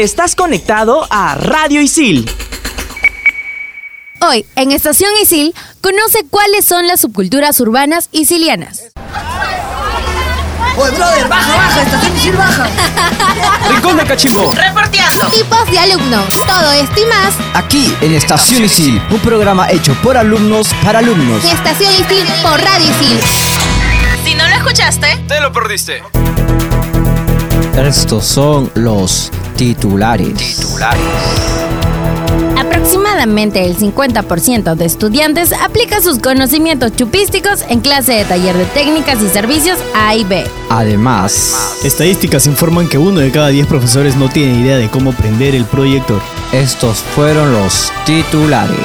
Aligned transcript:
Estás 0.00 0.34
conectado 0.34 1.06
a 1.10 1.34
Radio 1.34 1.82
Isil. 1.82 2.24
Hoy, 4.22 4.46
en 4.56 4.72
Estación 4.72 5.10
Isil, 5.20 5.54
conoce 5.82 6.24
cuáles 6.30 6.64
son 6.64 6.86
las 6.86 7.02
subculturas 7.02 7.60
urbanas 7.60 8.08
isilianas. 8.10 8.84
Oye, 10.78 10.90
brother, 10.96 11.28
baja, 11.28 11.54
baja, 11.54 11.82
estación 11.82 12.16
Isil 12.16 12.32
baja. 12.32 12.66
Rincón 13.68 13.98
de 13.98 14.04
Cachimbo. 14.06 14.50
Reporteando. 14.54 15.26
Tipos 15.26 15.70
de 15.70 15.78
alumnos. 15.78 16.34
Todo 16.46 16.72
esto 16.72 16.98
y 16.98 17.04
más 17.04 17.34
Aquí 17.52 17.94
en 18.00 18.14
Estación 18.14 18.64
Isil, 18.64 19.02
un 19.10 19.20
programa 19.20 19.70
hecho 19.70 19.92
por 20.02 20.16
alumnos 20.16 20.68
para 20.82 21.00
alumnos. 21.00 21.44
Estación 21.44 21.92
Isil 21.92 22.26
por 22.42 22.58
Radio 22.58 22.88
Isil. 22.88 23.20
Si 24.24 24.34
no 24.34 24.48
lo 24.48 24.54
escuchaste, 24.54 25.22
Te 25.28 25.42
lo 25.42 25.52
perdiste. 25.52 26.02
Estos 27.76 28.24
son 28.26 28.70
los 28.74 29.30
titulares. 29.56 30.60
Aproximadamente 32.58 33.64
el 33.64 33.76
50% 33.76 34.74
de 34.74 34.84
estudiantes 34.84 35.52
aplica 35.52 36.00
sus 36.00 36.18
conocimientos 36.18 36.94
chupísticos 36.94 37.62
en 37.68 37.80
clase 37.80 38.12
de 38.12 38.24
taller 38.24 38.56
de 38.56 38.64
técnicas 38.66 39.22
y 39.22 39.28
servicios 39.28 39.78
A 39.94 40.14
y 40.14 40.24
B. 40.24 40.44
Además, 40.68 41.78
Estadísticas 41.84 42.46
informan 42.46 42.88
que 42.88 42.98
uno 42.98 43.20
de 43.20 43.30
cada 43.30 43.48
10 43.48 43.66
profesores 43.66 44.16
no 44.16 44.28
tiene 44.28 44.60
idea 44.60 44.76
de 44.76 44.88
cómo 44.88 45.12
prender 45.12 45.54
el 45.54 45.64
proyector. 45.64 46.20
estos 46.52 46.98
fueron 46.98 47.52
los 47.52 47.92
titulares. 48.04 48.76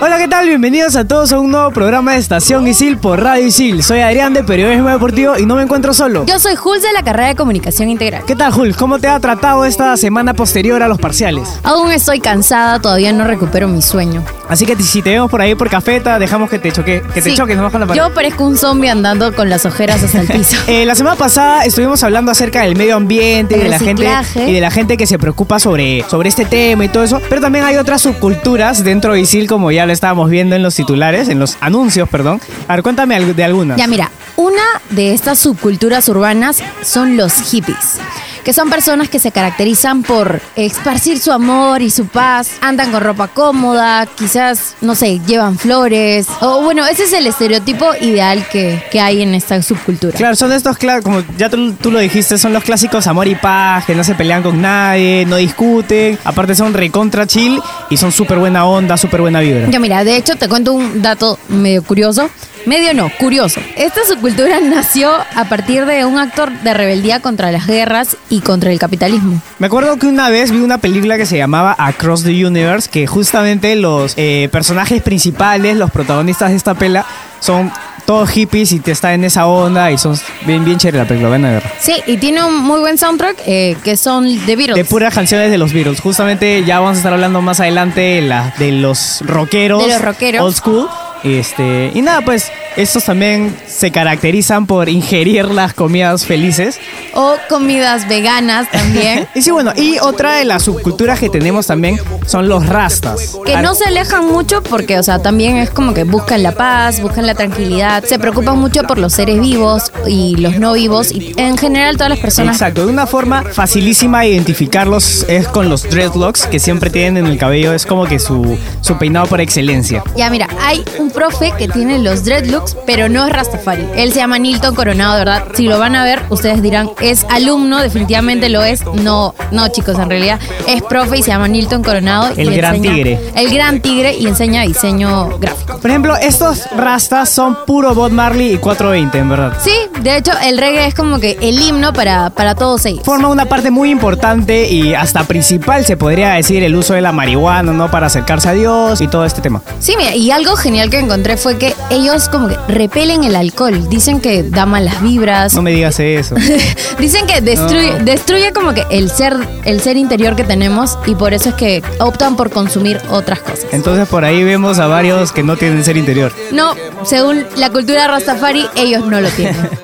Hola, 0.00 0.16
¿qué 0.18 0.28
tal? 0.28 0.46
Bienvenidos 0.46 0.94
a 0.94 1.08
todos 1.08 1.32
a 1.32 1.40
un 1.40 1.50
nuevo 1.50 1.72
programa 1.72 2.12
de 2.12 2.18
Estación 2.18 2.68
Isil 2.68 2.98
por 2.98 3.20
Radio 3.20 3.44
Isil. 3.44 3.82
Soy 3.82 3.98
Adrián 3.98 4.32
de 4.32 4.44
Periodismo 4.44 4.88
Deportivo 4.90 5.36
y 5.36 5.44
no 5.44 5.56
me 5.56 5.62
encuentro 5.64 5.92
solo. 5.92 6.24
Yo 6.24 6.38
soy 6.38 6.54
Jules 6.54 6.82
de 6.82 6.92
la 6.92 7.02
carrera 7.02 7.28
de 7.28 7.34
Comunicación 7.34 7.88
Integral. 7.88 8.22
¿Qué 8.24 8.36
tal, 8.36 8.52
Jules? 8.52 8.76
¿Cómo 8.76 9.00
te 9.00 9.08
ha 9.08 9.18
tratado 9.18 9.64
esta 9.64 9.96
semana 9.96 10.34
posterior 10.34 10.84
a 10.84 10.88
los 10.88 11.00
parciales? 11.00 11.48
Aún 11.64 11.90
estoy 11.90 12.20
cansada, 12.20 12.78
todavía 12.78 13.12
no 13.12 13.24
recupero 13.24 13.66
mi 13.66 13.82
sueño. 13.82 14.22
Así 14.48 14.66
que 14.66 14.76
si 14.76 15.02
te 15.02 15.10
vemos 15.10 15.30
por 15.32 15.40
ahí 15.40 15.56
por 15.56 15.68
cafeta, 15.68 16.20
dejamos 16.20 16.48
que 16.48 16.60
te 16.60 16.70
choque, 16.70 17.02
que 17.12 17.20
te 17.20 17.30
Sí, 17.30 17.36
choques 17.36 17.56
nomás 17.56 17.72
con 17.72 17.80
la 17.80 17.86
pared. 17.88 18.00
Yo 18.00 18.14
parezco 18.14 18.44
un 18.46 18.56
zombie 18.56 18.88
andando 18.90 19.34
con 19.34 19.50
las 19.50 19.66
ojeras 19.66 20.02
hasta 20.04 20.20
el 20.20 20.28
piso. 20.28 20.56
Eh, 20.68 20.84
la 20.84 20.94
semana 20.94 21.16
pasada 21.16 21.64
estuvimos 21.64 22.02
hablando 22.04 22.30
acerca 22.30 22.62
del 22.62 22.76
medio 22.76 22.94
ambiente 22.96 23.56
y 23.56 23.60
de 23.60 23.68
la 23.68 23.78
gente 23.78 24.06
y 24.36 24.52
de 24.52 24.60
la 24.60 24.70
gente 24.70 24.96
que 24.96 25.06
se 25.06 25.18
preocupa 25.18 25.58
sobre, 25.58 26.04
sobre 26.08 26.28
este 26.28 26.44
tema 26.44 26.84
y 26.84 26.88
todo 26.88 27.02
eso. 27.02 27.20
Pero 27.28 27.40
también 27.40 27.64
hay 27.64 27.76
otras 27.76 28.02
subculturas 28.02 28.84
dentro 28.84 29.14
de 29.14 29.20
ISIL, 29.20 29.48
como 29.48 29.72
ya 29.72 29.86
estábamos 29.90 30.30
viendo 30.30 30.56
en 30.56 30.62
los 30.62 30.74
titulares, 30.74 31.28
en 31.28 31.38
los 31.38 31.56
anuncios, 31.60 32.08
perdón. 32.08 32.40
A 32.66 32.74
ver, 32.74 32.82
cuéntame 32.82 33.18
de 33.20 33.44
algunas. 33.44 33.78
Ya 33.78 33.86
mira, 33.86 34.10
una 34.36 34.62
de 34.90 35.14
estas 35.14 35.38
subculturas 35.38 36.08
urbanas 36.08 36.62
son 36.82 37.16
los 37.16 37.32
hippies, 37.50 37.98
que 38.44 38.52
son 38.52 38.70
personas 38.70 39.08
que 39.08 39.18
se 39.18 39.30
caracterizan 39.32 40.02
por 40.02 40.40
esparcir 40.56 41.18
su 41.18 41.32
amor 41.32 41.82
y 41.82 41.90
su 41.90 42.06
paz, 42.06 42.50
andan 42.60 42.90
con 42.90 43.02
ropa 43.02 43.28
cómoda, 43.28 44.06
quizás, 44.06 44.74
no 44.80 44.94
sé, 44.94 45.20
llevan 45.26 45.58
flores, 45.58 46.26
o 46.40 46.62
bueno, 46.62 46.86
ese 46.86 47.04
es 47.04 47.12
el 47.12 47.26
estereotipo 47.26 47.86
ideal 48.00 48.46
que, 48.50 48.82
que 48.90 49.00
hay 49.00 49.22
en 49.22 49.34
esta 49.34 49.60
subcultura. 49.62 50.16
Claro, 50.16 50.36
son 50.36 50.52
estos, 50.52 50.78
cla- 50.78 51.02
como 51.02 51.22
ya 51.36 51.50
tú, 51.50 51.72
tú 51.74 51.90
lo 51.90 51.98
dijiste, 51.98 52.38
son 52.38 52.52
los 52.52 52.64
clásicos 52.64 53.06
amor 53.06 53.28
y 53.28 53.34
paz, 53.34 53.84
que 53.84 53.94
no 53.94 54.04
se 54.04 54.14
pelean 54.14 54.42
con 54.42 54.60
nadie, 54.60 55.24
no 55.26 55.36
discuten, 55.36 56.18
aparte 56.24 56.54
son 56.54 56.74
recontra 56.74 57.26
chill 57.26 57.60
y 57.90 57.96
son 57.96 58.12
súper 58.12 58.38
buena 58.38 58.64
onda, 58.66 58.96
súper 58.96 59.20
buena 59.20 59.40
vibra. 59.40 59.68
Ya 59.70 59.78
mira, 59.80 60.04
de 60.04 60.16
hecho 60.16 60.36
te 60.36 60.48
cuento 60.48 60.72
un 60.72 61.02
dato 61.02 61.38
medio 61.48 61.82
curioso. 61.82 62.28
Medio 62.66 62.94
no, 62.94 63.10
curioso. 63.18 63.60
Esta 63.76 64.00
subcultura 64.06 64.60
nació 64.62 65.10
a 65.34 65.44
partir 65.44 65.86
de 65.86 66.04
un 66.04 66.18
acto 66.18 66.46
de 66.62 66.74
rebeldía 66.74 67.20
contra 67.20 67.50
las 67.52 67.66
guerras 67.66 68.16
y 68.28 68.40
contra 68.40 68.70
el 68.72 68.78
capitalismo. 68.78 69.40
Me 69.58 69.66
acuerdo 69.66 69.96
que 69.96 70.06
una 70.06 70.28
vez 70.30 70.50
vi 70.50 70.58
una 70.60 70.78
película 70.78 71.16
que 71.16 71.26
se 71.26 71.36
llamaba 71.38 71.74
Across 71.78 72.24
the 72.24 72.46
Universe, 72.46 72.88
que 72.90 73.06
justamente 73.06 73.74
los 73.76 74.14
eh, 74.16 74.48
personajes 74.52 75.02
principales, 75.02 75.76
los 75.76 75.90
protagonistas 75.90 76.50
de 76.50 76.56
esta 76.56 76.74
pela, 76.74 77.04
son 77.40 77.70
todos 78.04 78.30
hippies 78.30 78.72
y 78.72 78.80
te 78.80 78.90
está 78.90 79.12
en 79.12 79.22
esa 79.24 79.46
onda 79.46 79.90
y 79.92 79.98
son 79.98 80.18
bien, 80.46 80.64
bien 80.64 80.78
chévere 80.78 80.96
la 80.98 81.04
película, 81.06 81.28
ven 81.28 81.44
a 81.44 81.50
ver. 81.50 81.62
Sí, 81.78 81.92
y 82.06 82.16
tiene 82.16 82.42
un 82.42 82.56
muy 82.56 82.80
buen 82.80 82.96
soundtrack 82.96 83.36
eh, 83.44 83.76
que 83.84 83.98
son 83.98 84.24
The 84.46 84.56
Beatles. 84.56 84.76
De 84.76 84.84
puras 84.86 85.14
canciones 85.14 85.50
de 85.50 85.58
los 85.58 85.74
Beatles. 85.74 86.00
Justamente 86.00 86.64
ya 86.64 86.80
vamos 86.80 86.94
a 86.96 86.98
estar 87.00 87.12
hablando 87.12 87.42
más 87.42 87.60
adelante 87.60 88.00
de, 88.00 88.22
la- 88.22 88.54
de 88.58 88.72
los 88.72 89.20
rockeros. 89.26 89.82
De 89.86 89.92
los 89.92 90.00
rockeros. 90.00 90.42
Old 90.42 90.56
school. 90.56 90.88
Este, 91.24 91.90
y 91.94 92.02
nada, 92.02 92.20
pues 92.22 92.50
estos 92.76 93.04
también 93.04 93.56
se 93.66 93.90
caracterizan 93.90 94.66
por 94.66 94.88
ingerir 94.88 95.46
las 95.46 95.74
comidas 95.74 96.24
felices. 96.24 96.78
O 97.12 97.34
comidas 97.48 98.06
veganas 98.08 98.70
también. 98.70 99.26
Y 99.34 99.42
sí, 99.42 99.50
bueno, 99.50 99.72
y 99.76 99.98
otra 99.98 100.34
de 100.34 100.44
las 100.44 100.64
subculturas 100.64 101.20
que 101.20 101.28
tenemos 101.28 101.66
también 101.66 102.00
son 102.26 102.48
los 102.48 102.66
rastas. 102.66 103.36
Que 103.44 103.56
no 103.58 103.74
se 103.74 103.84
alejan 103.84 104.26
mucho 104.26 104.62
porque, 104.62 104.98
o 104.98 105.02
sea, 105.02 105.20
también 105.20 105.56
es 105.56 105.70
como 105.70 105.94
que 105.94 106.04
buscan 106.04 106.42
la 106.42 106.52
paz, 106.52 107.00
buscan 107.00 107.26
la 107.26 107.34
tranquilidad, 107.34 108.04
se 108.04 108.18
preocupan 108.18 108.58
mucho 108.58 108.82
por 108.84 108.98
los 108.98 109.12
seres 109.12 109.40
vivos 109.40 109.92
y 110.06 110.36
los 110.36 110.58
no 110.58 110.72
vivos 110.72 111.12
y 111.12 111.34
en 111.36 111.56
general 111.56 111.96
todas 111.96 112.10
las 112.10 112.18
personas. 112.18 112.56
Exacto, 112.56 112.86
de 112.86 112.92
una 112.92 113.06
forma 113.06 113.44
facilísima 113.44 114.22
de 114.22 114.28
identificarlos 114.28 115.24
es 115.28 115.46
con 115.48 115.68
los 115.68 115.88
dreadlocks 115.88 116.46
que 116.46 116.58
siempre 116.58 116.90
tienen 116.90 117.24
en 117.24 117.30
el 117.30 117.38
cabello, 117.38 117.72
es 117.72 117.86
como 117.86 118.06
que 118.06 118.18
su, 118.18 118.58
su 118.80 118.98
peinado 118.98 119.26
por 119.26 119.40
excelencia. 119.40 120.02
Ya 120.16 120.30
mira, 120.30 120.48
hay 120.60 120.84
un 120.98 121.07
profe 121.10 121.52
que 121.58 121.68
tiene 121.68 121.98
los 121.98 122.24
dreadlocks, 122.24 122.76
pero 122.86 123.08
no 123.08 123.26
es 123.26 123.32
Rastafari. 123.32 123.86
Él 123.96 124.12
se 124.12 124.18
llama 124.20 124.38
Nilton 124.38 124.74
Coronado, 124.74 125.14
de 125.14 125.18
verdad. 125.20 125.44
Si 125.54 125.64
lo 125.68 125.78
van 125.78 125.94
a 125.96 126.04
ver, 126.04 126.22
ustedes 126.30 126.62
dirán, 126.62 126.90
es 127.00 127.24
alumno, 127.30 127.78
definitivamente 127.82 128.48
lo 128.48 128.62
es. 128.62 128.84
No, 128.86 129.34
no 129.50 129.68
chicos, 129.68 129.98
en 129.98 130.08
realidad 130.10 130.38
es 130.66 130.82
profe 130.82 131.18
y 131.18 131.22
se 131.22 131.28
llama 131.30 131.48
Nilton 131.48 131.82
Coronado. 131.82 132.32
y 132.36 132.40
El 132.42 132.54
gran 132.56 132.76
enseña- 132.76 132.94
tigre. 132.94 133.20
El 133.34 133.52
gran 133.54 133.80
tigre 133.80 134.14
y 134.16 134.26
enseña 134.26 134.62
diseño 134.62 135.38
gráfico. 135.38 135.78
Por 135.78 135.90
ejemplo, 135.90 136.16
estos 136.16 136.68
rastas 136.76 137.28
son 137.28 137.58
puro 137.66 137.94
Bob 137.94 138.10
Marley 138.10 138.54
y 138.54 138.58
420, 138.58 139.18
en 139.18 139.28
verdad. 139.28 139.52
Sí, 139.62 139.72
de 140.02 140.16
hecho, 140.16 140.32
el 140.44 140.58
reggae 140.58 140.86
es 140.86 140.94
como 140.94 141.18
que 141.20 141.38
el 141.40 141.60
himno 141.60 141.92
para, 141.92 142.30
para 142.30 142.54
todos 142.54 142.84
ellos. 142.86 143.02
Forma 143.04 143.28
una 143.28 143.46
parte 143.46 143.70
muy 143.70 143.90
importante 143.90 144.68
y 144.68 144.94
hasta 144.94 145.24
principal, 145.24 145.84
se 145.84 145.96
podría 145.96 146.30
decir, 146.30 146.62
el 146.62 146.74
uso 146.74 146.94
de 146.94 147.00
la 147.00 147.12
marihuana, 147.12 147.72
¿no? 147.72 147.90
Para 147.90 148.06
acercarse 148.06 148.48
a 148.48 148.52
Dios 148.52 149.00
y 149.00 149.08
todo 149.08 149.24
este 149.24 149.40
tema. 149.40 149.62
Sí, 149.78 149.94
mira, 149.96 150.14
y 150.14 150.30
algo 150.30 150.56
genial 150.56 150.90
que 150.90 150.97
encontré 151.00 151.36
fue 151.36 151.58
que 151.58 151.74
ellos 151.90 152.28
como 152.28 152.48
que 152.48 152.56
repelen 152.68 153.24
el 153.24 153.36
alcohol. 153.36 153.88
Dicen 153.88 154.20
que 154.20 154.42
da 154.42 154.66
malas 154.66 155.00
vibras. 155.02 155.54
No 155.54 155.62
me 155.62 155.70
digas 155.72 155.98
eso. 156.00 156.34
Dicen 156.98 157.26
que 157.26 157.40
destruye, 157.40 157.98
No. 157.98 158.04
destruye 158.04 158.52
como 158.52 158.74
que 158.74 158.84
el 158.90 159.10
ser, 159.10 159.36
el 159.64 159.80
ser 159.80 159.96
interior 159.96 160.36
que 160.36 160.44
tenemos 160.44 160.98
y 161.06 161.14
por 161.14 161.32
eso 161.34 161.50
es 161.50 161.54
que 161.54 161.82
optan 162.00 162.36
por 162.36 162.50
consumir 162.50 163.00
otras 163.10 163.40
cosas. 163.40 163.66
Entonces 163.72 164.08
por 164.08 164.24
ahí 164.24 164.44
vemos 164.44 164.78
a 164.78 164.86
varios 164.86 165.32
que 165.32 165.42
no 165.42 165.56
tienen 165.56 165.84
ser 165.84 165.96
interior. 165.96 166.32
No, 166.52 166.74
según 167.04 167.44
la 167.56 167.70
cultura 167.70 168.06
Rastafari, 168.08 168.66
ellos 168.76 169.04
no 169.06 169.20
lo 169.20 169.28
tienen. 169.30 169.56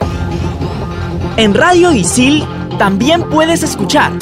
En 1.36 1.52
Radio 1.52 1.92
Isil 1.92 2.46
también 2.78 3.28
puedes 3.28 3.64
escuchar. 3.64 4.12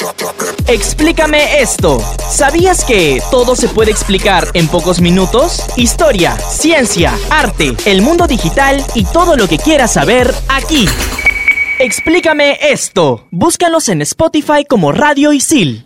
Explícame 0.68 1.60
esto. 1.60 2.00
¿Sabías 2.30 2.84
que 2.84 3.20
todo 3.30 3.56
se 3.56 3.68
puede 3.68 3.90
explicar 3.90 4.46
en 4.54 4.68
pocos 4.68 5.00
minutos? 5.00 5.62
Historia, 5.76 6.36
ciencia, 6.38 7.12
arte, 7.30 7.74
el 7.84 8.00
mundo 8.00 8.26
digital 8.26 8.84
y 8.94 9.04
todo 9.04 9.36
lo 9.36 9.48
que 9.48 9.58
quieras 9.58 9.92
saber 9.92 10.32
aquí. 10.48 10.86
Explícame 11.78 12.58
esto. 12.62 13.26
Búscanos 13.30 13.88
en 13.88 14.02
Spotify 14.02 14.64
como 14.68 14.92
Radio 14.92 15.32
Isil. 15.32 15.84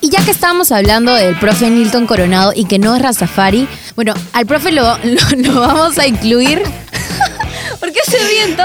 Y 0.00 0.08
ya 0.08 0.24
que 0.24 0.30
estábamos 0.30 0.72
hablando 0.72 1.14
del 1.14 1.38
profe 1.38 1.68
Nilton 1.68 2.06
Coronado 2.06 2.52
y 2.56 2.64
que 2.64 2.78
no 2.78 2.96
es 2.96 3.02
Rastafari, 3.02 3.68
bueno, 3.96 4.14
al 4.32 4.46
profe 4.46 4.72
lo 4.72 4.84
vamos 5.54 5.98
a 5.98 6.06
incluir. 6.06 6.62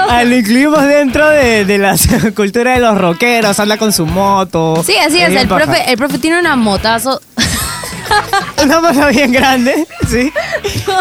Ah, 0.08 0.24
lo 0.24 0.36
incluimos 0.36 0.82
dentro 0.86 1.28
de, 1.28 1.64
de 1.64 1.78
la 1.78 1.96
cultura 2.34 2.74
de 2.74 2.80
los 2.80 2.98
rockeros, 2.98 3.58
anda 3.60 3.76
con 3.76 3.92
su 3.92 4.06
moto. 4.06 4.82
Sí, 4.84 4.96
así 4.96 5.20
es, 5.20 5.34
el 5.34 5.48
profe, 5.48 5.90
el 5.90 5.96
profe 5.96 6.18
tiene 6.18 6.38
una 6.38 6.56
motazo. 6.56 7.20
Una 8.62 8.80
moto 8.80 9.08
bien 9.08 9.32
grande, 9.32 9.86
sí. 10.08 10.32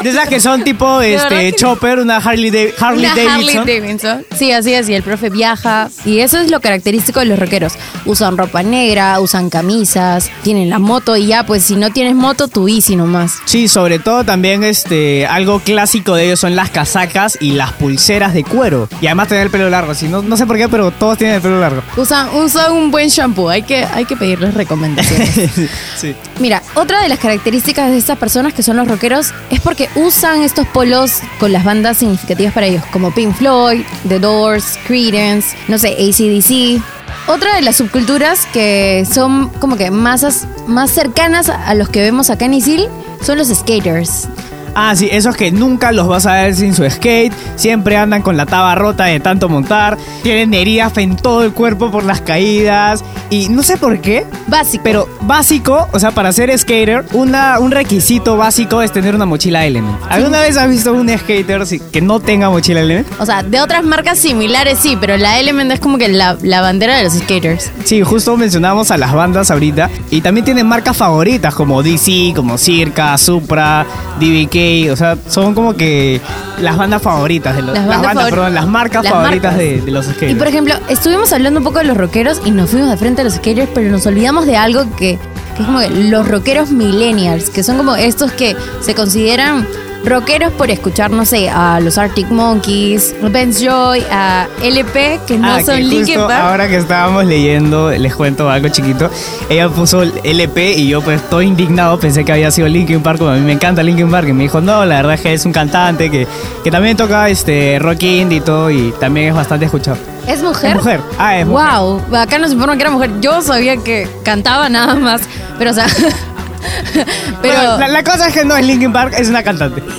De 0.04 0.10
esas 0.10 0.28
que 0.28 0.40
son 0.40 0.64
tipo 0.64 1.02
este 1.02 1.54
Chopper, 1.54 2.00
una 2.00 2.18
Harley, 2.18 2.52
Dav- 2.52 2.74
Harley 2.80 3.06
Una 3.06 3.16
Davidson. 3.16 3.60
Harley 3.62 3.80
Davidson. 3.82 4.26
Sí, 4.38 4.52
así 4.52 4.74
es. 4.74 4.90
Y 4.90 4.94
el 4.94 5.04
profe 5.04 5.30
viaja. 5.30 5.90
Y 6.06 6.20
eso 6.20 6.38
es 6.40 6.50
lo 6.52 6.60
característico 6.62 7.20
de 7.20 7.26
los 7.28 7.40
rockeros. 7.40 7.74
Usan 8.06 8.38
ropa 8.38 8.64
negra, 8.64 9.20
usan 9.20 9.50
camisas, 9.50 10.30
tienen 10.44 10.70
la 10.70 10.80
moto 10.80 11.16
y 11.18 11.28
ya, 11.28 11.46
pues 11.46 11.64
si 11.64 11.76
no 11.76 11.92
tienes 11.92 12.16
moto, 12.16 12.48
tu 12.48 12.66
bici 12.66 12.96
nomás. 12.96 13.40
Sí, 13.46 13.68
sobre 13.68 14.00
todo 14.00 14.24
también 14.24 14.64
este 14.64 15.26
algo 15.28 15.60
clásico 15.60 16.16
de 16.16 16.26
ellos 16.26 16.40
son 16.40 16.56
las 16.56 16.70
casacas 16.70 17.38
y 17.42 17.52
las 17.52 17.72
pulseras 17.74 18.34
de 18.34 18.44
cuero. 18.44 18.88
Y 19.02 19.08
además 19.08 19.28
tener 19.28 19.44
el 19.44 19.50
pelo 19.52 19.70
largo. 19.70 19.94
Sí, 19.96 20.08
no, 20.08 20.22
no 20.22 20.38
sé 20.38 20.46
por 20.46 20.58
qué, 20.58 20.68
pero 20.70 20.92
todos 20.92 21.18
tienen 21.18 21.36
el 21.38 21.42
pelo 21.42 21.60
largo. 21.60 21.82
Usan, 21.98 22.30
usan 22.36 22.72
un 22.74 22.92
buen 22.92 23.10
shampoo. 23.10 23.50
Hay 23.50 23.64
que, 23.64 23.84
hay 23.86 24.06
que 24.06 24.16
pedirles 24.16 24.54
recomendaciones. 24.54 25.52
sí. 25.98 26.16
Mira, 26.40 26.62
otra 26.76 27.02
de 27.02 27.10
las 27.10 27.20
características 27.20 27.92
de 27.92 27.98
estas 27.98 28.18
personas 28.18 28.54
que 28.54 28.64
son 28.64 28.78
los 28.78 28.88
rockeros 28.88 29.34
es 29.50 29.60
porque 29.62 29.75
porque 29.76 29.90
usan 30.00 30.42
estos 30.42 30.66
polos 30.68 31.20
con 31.38 31.52
las 31.52 31.66
bandas 31.66 31.98
significativas 31.98 32.54
para 32.54 32.66
ellos, 32.68 32.82
como 32.94 33.12
Pink 33.12 33.36
Floyd, 33.36 33.82
The 34.08 34.20
Doors, 34.20 34.80
Creedence, 34.88 35.58
no 35.68 35.78
sé, 35.78 35.90
ACDC. 35.90 36.82
Otra 37.28 37.56
de 37.56 37.62
las 37.62 37.76
subculturas 37.76 38.46
que 38.54 39.06
son 39.12 39.50
como 39.60 39.76
que 39.76 39.92
más, 39.92 40.24
as- 40.24 40.48
más 40.66 40.92
cercanas 40.92 41.50
a 41.50 41.74
los 41.74 41.90
que 41.90 42.00
vemos 42.00 42.30
acá 42.30 42.46
en 42.46 42.54
Isil 42.54 42.88
son 43.22 43.38
los 43.38 43.50
skaters. 43.50 44.30
Ah, 44.76 44.94
sí, 44.96 45.08
esos 45.10 45.36
que 45.38 45.52
nunca 45.52 45.94
los 45.94 46.08
vas 46.08 46.26
a 46.26 46.34
ver 46.34 46.54
sin 46.54 46.74
su 46.76 46.88
skate, 46.90 47.34
siempre 47.56 47.96
andan 47.96 48.22
con 48.22 48.36
la 48.36 48.46
taba 48.46 48.76
rota 48.76 49.06
de 49.06 49.22
tanto 49.22 49.48
montar, 49.48 49.98
tienen 50.22 50.54
heridas 50.54 50.98
en 50.98 51.16
todo 51.16 51.44
el 51.44 51.54
cuerpo 51.54 51.92
por 51.92 52.04
las 52.04 52.20
caídas 52.20 53.04
y 53.30 53.48
no 53.48 53.64
sé 53.64 53.78
por 53.78 54.00
qué, 54.02 54.26
Básico. 54.48 54.84
pero 54.84 55.10
básico, 55.22 55.88
o 55.94 56.00
sea, 56.00 56.12
para 56.12 56.32
ser 56.34 56.56
skater, 56.58 57.06
una, 57.14 57.60
un 57.60 57.72
requisito 57.72 58.36
básico 58.36 58.82
es 58.82 58.92
tener 58.92 59.16
una 59.16 59.26
mochila 59.26 59.66
Element. 59.66 59.98
¿Alguna 60.10 60.42
vez 60.42 60.58
has 60.58 60.70
visto 60.70 60.94
un 60.94 61.08
skater 61.10 61.64
que 61.92 62.02
no 62.02 62.20
tenga 62.20 62.50
mochila 62.50 62.82
Element? 62.82 63.08
O 63.20 63.26
sea, 63.26 63.44
de 63.44 63.62
otras 63.62 63.84
marcas 63.86 64.20
similares 64.20 64.78
sí, 64.80 64.98
pero 65.00 65.16
la 65.16 65.40
Element 65.40 65.72
es 65.72 65.80
como 65.80 65.98
que 65.98 66.10
la, 66.10 66.38
la 66.42 66.60
bandera 66.60 66.98
de 66.98 67.04
los 67.06 67.14
skaters. 67.14 67.72
Sí, 67.86 68.02
justo 68.02 68.36
mencionamos 68.36 68.92
a 68.92 68.98
las 68.98 69.14
bandas 69.14 69.52
ahorita 69.52 69.90
y 70.12 70.20
también 70.20 70.44
tienen 70.44 70.68
marcas 70.68 70.98
favoritas 70.98 71.56
como 71.56 71.82
DC, 71.82 72.34
como 72.36 72.58
Circa, 72.58 73.18
Supra, 73.18 73.86
DBK, 74.20 74.65
o 74.92 74.96
sea, 74.96 75.18
son 75.30 75.54
como 75.54 75.76
que 75.76 76.20
las 76.60 76.78
bandas 76.78 77.02
favoritas 77.02 77.56
de 77.56 77.62
los 77.62 77.74
Las 77.76 77.86
las 77.88 77.98
bandas 78.02 78.14
favor- 78.16 78.30
perdón, 78.30 78.54
las 78.56 78.68
marcas 78.68 79.04
las 79.04 79.14
favoritas 79.14 79.52
marcas. 79.54 79.58
De, 79.58 79.82
de 79.82 79.92
los 79.92 80.06
skaters. 80.06 80.32
Y 80.32 80.36
por 80.36 80.48
ejemplo, 80.48 80.76
estuvimos 80.90 81.32
hablando 81.34 81.60
un 81.60 81.64
poco 81.64 81.80
de 81.80 81.86
los 81.86 81.98
rockeros 81.98 82.42
y 82.46 82.52
nos 82.52 82.70
fuimos 82.70 82.90
de 82.90 82.98
frente 82.98 83.22
a 83.22 83.24
los 83.26 83.34
skaters, 83.36 83.70
pero 83.74 83.90
nos 83.92 84.06
olvidamos 84.06 84.46
de 84.46 84.58
algo 84.58 84.84
que, 84.96 85.18
que 85.56 85.62
es 85.62 85.66
como 85.66 85.80
que 85.80 85.90
los 85.90 86.28
rockeros 86.28 86.72
millennials, 86.72 87.50
que 87.50 87.64
son 87.64 87.78
como 87.78 87.96
estos 87.96 88.32
que 88.32 88.56
se 88.82 88.94
consideran 88.96 89.68
rockeros 90.06 90.54
por 90.54 90.70
escuchar, 90.72 91.12
no 91.12 91.26
sé, 91.26 91.50
a 91.50 91.80
los 91.80 91.98
Arctic 91.98 92.30
Monkeys, 92.30 93.16
Ben's 93.32 93.60
Joy, 93.62 94.04
a 94.12 94.48
LP, 94.62 95.20
que 95.28 95.38
no 95.38 95.48
Ah, 95.56 95.62
son 95.64 95.78
que 95.78 95.84
Linkin 95.84 96.16
Park. 96.20 96.32
ahora 96.32 96.68
que 96.68 96.78
estábamos 96.78 97.26
leyendo, 97.26 97.90
les 97.92 98.16
cuento 98.16 98.50
algo 98.50 98.70
chiquito. 98.70 99.10
Ella 99.50 99.70
puso 99.70 100.04
LP 100.24 100.74
y 100.74 100.88
yo 100.88 101.02
pues 101.02 101.22
todo 101.30 101.42
indignado 101.42 102.00
pensé 102.00 102.24
que 102.24 102.32
había 102.32 102.52
sido 102.52 102.68
Linkin 102.68 103.02
Park, 103.02 103.20
como 103.20 103.32
a 103.32 103.36
mí 103.36 103.42
me 103.42 103.54
encanta 103.54 103.82
Linkin 103.84 104.10
Park 104.12 104.28
y 104.30 104.34
me 104.34 104.44
dijo, 104.44 104.62
"No, 104.62 104.86
la 104.86 104.96
verdad 104.98 105.14
es 105.16 105.22
que 105.22 105.34
es 105.34 105.46
un 105.46 105.52
cantante 105.52 106.10
que, 106.12 106.28
que 106.64 106.72
también 106.72 106.96
toca 106.98 107.30
este 107.30 107.78
rock 107.80 108.04
indie 108.04 108.38
y 108.38 108.42
todo 108.42 108.70
y 108.70 108.94
también 109.00 109.30
es 109.30 109.36
bastante 109.36 109.66
escuchado." 109.66 109.98
¿Es 110.28 110.42
mujer? 110.42 110.72
Es 110.72 110.76
mujer. 110.78 111.02
Ah, 111.20 111.38
es 111.38 111.46
mujer. 111.46 111.68
Wow, 111.78 112.02
acá 112.18 112.40
nos 112.40 112.52
informan 112.52 112.78
que 112.78 112.84
era 112.84 112.92
mujer. 112.92 113.12
Yo 113.22 113.42
sabía 113.44 113.78
que 113.78 114.08
cantaba 114.24 114.70
nada 114.70 114.96
más, 114.96 115.22
pero 115.60 115.72
o 115.72 115.74
sea. 115.74 115.86
pero. 117.42 117.56
Bueno, 117.56 117.78
la, 117.78 117.88
la 117.88 118.04
cosa 118.04 118.28
es 118.28 118.34
que 118.34 118.46
no 118.46 118.56
es 118.56 118.66
Linkin 118.66 118.92
Park, 118.94 119.14
es 119.18 119.30
una 119.30 119.44
cantante. 119.44 119.84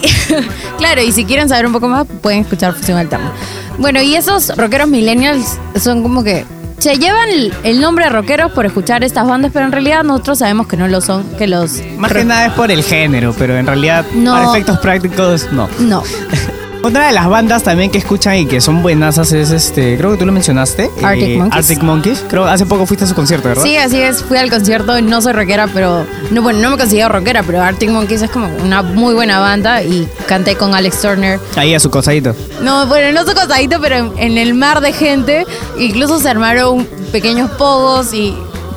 Claro, 0.78 1.00
y 1.02 1.10
si 1.10 1.24
quieren 1.24 1.48
saber 1.48 1.64
un 1.64 1.72
poco 1.72 1.88
más, 1.88 2.06
pueden 2.20 2.40
escuchar 2.40 2.74
Fusión 2.74 2.98
Alterna. 2.98 3.32
Bueno, 3.78 4.02
y 4.02 4.14
esos 4.14 4.54
rockeros 4.56 4.88
millennials 4.88 5.58
son 5.80 6.02
como 6.02 6.22
que 6.22 6.44
se 6.78 6.98
llevan 6.98 7.28
el, 7.64 7.80
nombre 7.80 8.04
de 8.04 8.10
rockeros 8.10 8.52
por 8.52 8.66
escuchar 8.66 9.02
estas 9.02 9.26
bandas, 9.26 9.50
pero 9.52 9.64
en 9.64 9.72
realidad 9.72 10.04
nosotros 10.04 10.38
sabemos 10.38 10.66
que 10.66 10.76
no 10.76 10.86
lo 10.88 11.00
son, 11.00 11.24
que 11.38 11.46
los... 11.46 11.80
Más 11.96 12.12
que 12.12 12.24
nada 12.24 12.46
es 12.46 12.52
por 12.52 12.70
el 12.70 12.82
género, 12.82 13.34
pero 13.38 13.56
en 13.56 13.66
realidad 13.66 14.04
No. 14.14 14.32
para 14.32 14.50
efectos 14.50 14.78
prácticos 14.78 15.50
no. 15.52 15.68
No. 15.78 16.02
Otra 16.86 17.08
de 17.08 17.12
las 17.12 17.28
bandas 17.28 17.62
también 17.64 17.90
que 17.90 17.98
escuchan 17.98 18.36
y 18.36 18.46
que 18.46 18.60
son 18.60 18.80
buenas 18.82 19.18
es 19.18 19.32
este, 19.50 19.96
creo 19.98 20.12
que 20.12 20.18
tú 20.18 20.26
lo 20.26 20.30
mencionaste, 20.32 20.84
eh, 20.84 20.90
Arctic 21.04 21.36
Monkeys. 21.38 21.52
Arctic 21.56 21.82
Monkeys. 21.82 22.24
Creo 22.28 22.44
hace 22.44 22.64
poco 22.66 22.86
fuiste 22.86 23.04
a 23.04 23.08
su 23.08 23.14
concierto, 23.14 23.48
¿verdad? 23.48 23.64
Sí, 23.64 23.76
así 23.76 24.00
es, 24.00 24.22
fui 24.22 24.38
al 24.38 24.50
concierto, 24.50 25.00
no 25.02 25.20
soy 25.20 25.32
rockera, 25.32 25.66
pero... 25.72 26.06
No, 26.30 26.42
bueno, 26.42 26.60
no 26.60 26.70
me 26.70 26.76
considero 26.78 27.08
rockera, 27.08 27.42
pero 27.42 27.60
Arctic 27.62 27.90
Monkeys 27.90 28.22
es 28.22 28.30
como 28.30 28.48
una 28.62 28.82
muy 28.82 29.14
buena 29.14 29.40
banda 29.40 29.82
y 29.82 30.08
canté 30.28 30.54
con 30.56 30.74
Alex 30.74 31.00
Turner. 31.02 31.40
Ahí 31.56 31.74
a 31.74 31.80
su 31.80 31.90
cosadito. 31.90 32.34
No, 32.62 32.86
bueno, 32.86 33.12
no 33.18 33.24
soy 33.26 33.34
cosadito, 33.34 33.80
pero 33.80 33.96
en, 33.96 34.12
en 34.18 34.38
el 34.38 34.54
mar 34.54 34.80
de 34.80 34.92
gente, 34.92 35.44
incluso 35.78 36.20
se 36.20 36.28
armaron 36.28 36.86
pequeños 37.10 37.50
pogos 37.52 38.14
y 38.14 38.32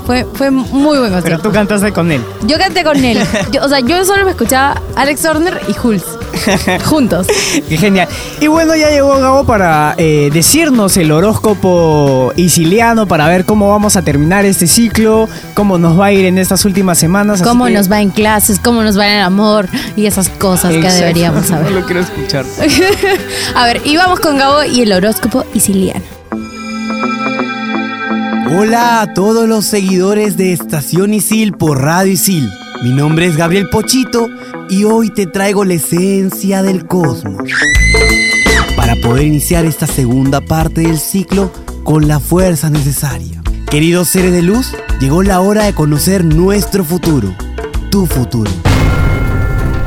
fue, 0.05 0.25
fue 0.33 0.49
muy 0.49 0.97
buen 0.97 1.11
concierto. 1.11 1.23
Pero 1.23 1.39
tú 1.41 1.51
cantaste 1.51 1.91
con 1.91 2.11
él. 2.11 2.23
Yo 2.47 2.57
canté 2.57 2.83
con 2.83 2.97
él. 3.05 3.19
Yo- 3.51 3.63
o 3.63 3.69
sea, 3.69 3.79
yo 3.81 4.03
solo 4.05 4.25
me 4.25 4.31
escuchaba 4.31 4.81
Alex 4.95 5.21
Turner 5.21 5.61
y 5.67 5.75
Hulz. 5.87 6.03
juntos. 6.85 7.27
Qué 7.67 7.77
genial. 7.77 8.07
Y 8.39 8.47
bueno, 8.47 8.75
ya 8.75 8.89
llegó 8.89 9.19
Gabo 9.19 9.43
para 9.45 9.95
eh, 9.97 10.29
decirnos 10.33 10.97
el 10.97 11.11
horóscopo 11.11 12.31
isiliano 12.35 13.07
para 13.07 13.27
ver 13.27 13.45
cómo 13.45 13.69
vamos 13.69 13.95
a 13.95 14.01
terminar 14.01 14.45
este 14.45 14.67
ciclo, 14.67 15.27
cómo 15.53 15.77
nos 15.77 15.99
va 15.99 16.07
a 16.07 16.11
ir 16.11 16.25
en 16.25 16.37
estas 16.37 16.65
últimas 16.65 16.97
semanas. 16.97 17.41
Cómo 17.41 17.65
que- 17.65 17.71
nos 17.73 17.91
va 17.91 18.01
en 18.01 18.09
clases, 18.11 18.59
cómo 18.59 18.83
nos 18.83 18.97
va 18.97 19.07
en 19.07 19.13
el 19.17 19.23
amor 19.23 19.67
y 19.95 20.05
esas 20.05 20.29
cosas 20.29 20.71
que 20.73 20.89
deberíamos 20.91 21.41
No 21.49 21.57
saber. 21.57 21.71
lo 21.71 21.85
quiero 21.85 22.01
escuchar. 22.01 22.45
A 23.55 23.65
ver, 23.65 23.81
y 23.85 23.97
vamos 23.97 24.19
con 24.19 24.37
Gabo 24.37 24.63
y 24.63 24.81
el 24.81 24.91
horóscopo 24.93 25.45
isiliano. 25.53 26.01
Hola 28.57 29.01
a 29.01 29.13
todos 29.13 29.47
los 29.47 29.65
seguidores 29.65 30.35
de 30.35 30.53
Estación 30.53 31.13
Isil 31.13 31.53
por 31.53 31.81
Radio 31.81 32.11
Isil. 32.13 32.49
Mi 32.81 32.91
nombre 32.91 33.25
es 33.25 33.35
Gabriel 33.35 33.67
Pochito 33.67 34.29
y 34.69 34.85
hoy 34.85 35.09
te 35.09 35.27
traigo 35.27 35.65
la 35.65 35.73
esencia 35.73 36.63
del 36.63 36.87
cosmos. 36.87 37.43
Para 38.77 38.95
poder 38.95 39.25
iniciar 39.25 39.65
esta 39.65 39.85
segunda 39.85 40.39
parte 40.39 40.81
del 40.81 40.97
ciclo 40.97 41.51
con 41.83 42.07
la 42.07 42.21
fuerza 42.21 42.69
necesaria. 42.69 43.41
Queridos 43.69 44.07
seres 44.07 44.31
de 44.31 44.43
luz, 44.43 44.73
llegó 45.01 45.23
la 45.23 45.41
hora 45.41 45.65
de 45.65 45.73
conocer 45.73 46.23
nuestro 46.23 46.85
futuro. 46.85 47.35
Tu 47.91 48.05
futuro. 48.05 48.49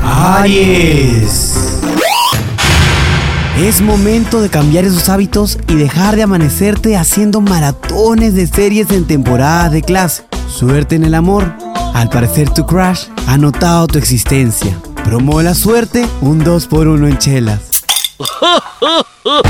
Aries. 0.03 1.55
Es 3.57 3.81
momento 3.81 4.39
de 4.39 4.49
cambiar 4.49 4.85
esos 4.85 5.09
hábitos 5.09 5.57
y 5.67 5.75
dejar 5.75 6.15
de 6.15 6.23
amanecerte 6.23 6.95
haciendo 6.95 7.41
maratones 7.41 8.35
de 8.35 8.45
series 8.45 8.91
en 8.91 9.05
temporadas 9.05 9.71
de 9.71 9.81
clase. 9.81 10.25
Suerte 10.47 10.95
en 10.95 11.05
el 11.05 11.15
amor. 11.15 11.62
Al 11.93 12.09
parecer 12.09 12.49
tu 12.49 12.65
crush 12.65 13.07
ha 13.27 13.37
notado 13.37 13.87
tu 13.87 13.97
existencia. 13.99 14.77
Promo 15.03 15.41
la 15.41 15.53
suerte, 15.53 16.07
un 16.21 16.39
2 16.43 16.67
por 16.67 16.87
1 16.87 17.07
en 17.07 17.17
chelas. 17.17 17.59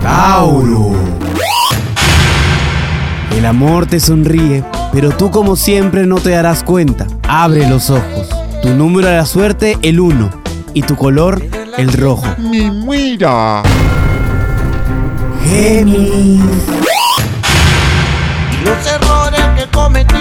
Tauro. 0.00 0.92
El 3.36 3.44
amor 3.46 3.86
te 3.86 4.00
sonríe, 4.00 4.64
pero 4.92 5.10
tú 5.10 5.30
como 5.30 5.56
siempre 5.56 6.06
no 6.06 6.16
te 6.16 6.30
darás 6.30 6.62
cuenta. 6.62 7.06
Abre 7.28 7.68
los 7.68 7.90
ojos. 7.90 8.28
Tu 8.62 8.70
número 8.70 9.08
de 9.08 9.16
la 9.16 9.26
suerte, 9.26 9.78
el 9.82 10.00
1. 10.00 10.30
Y 10.74 10.82
tu 10.82 10.96
color, 10.96 11.42
el 11.76 11.92
rojo. 11.92 12.26
Ni 12.38 12.70
mira. 12.70 13.62
Géminis. 15.44 16.40
Los 18.64 18.86
errores 18.86 19.40
que 19.56 19.62
he 19.62 19.68
cometido. 19.68 20.15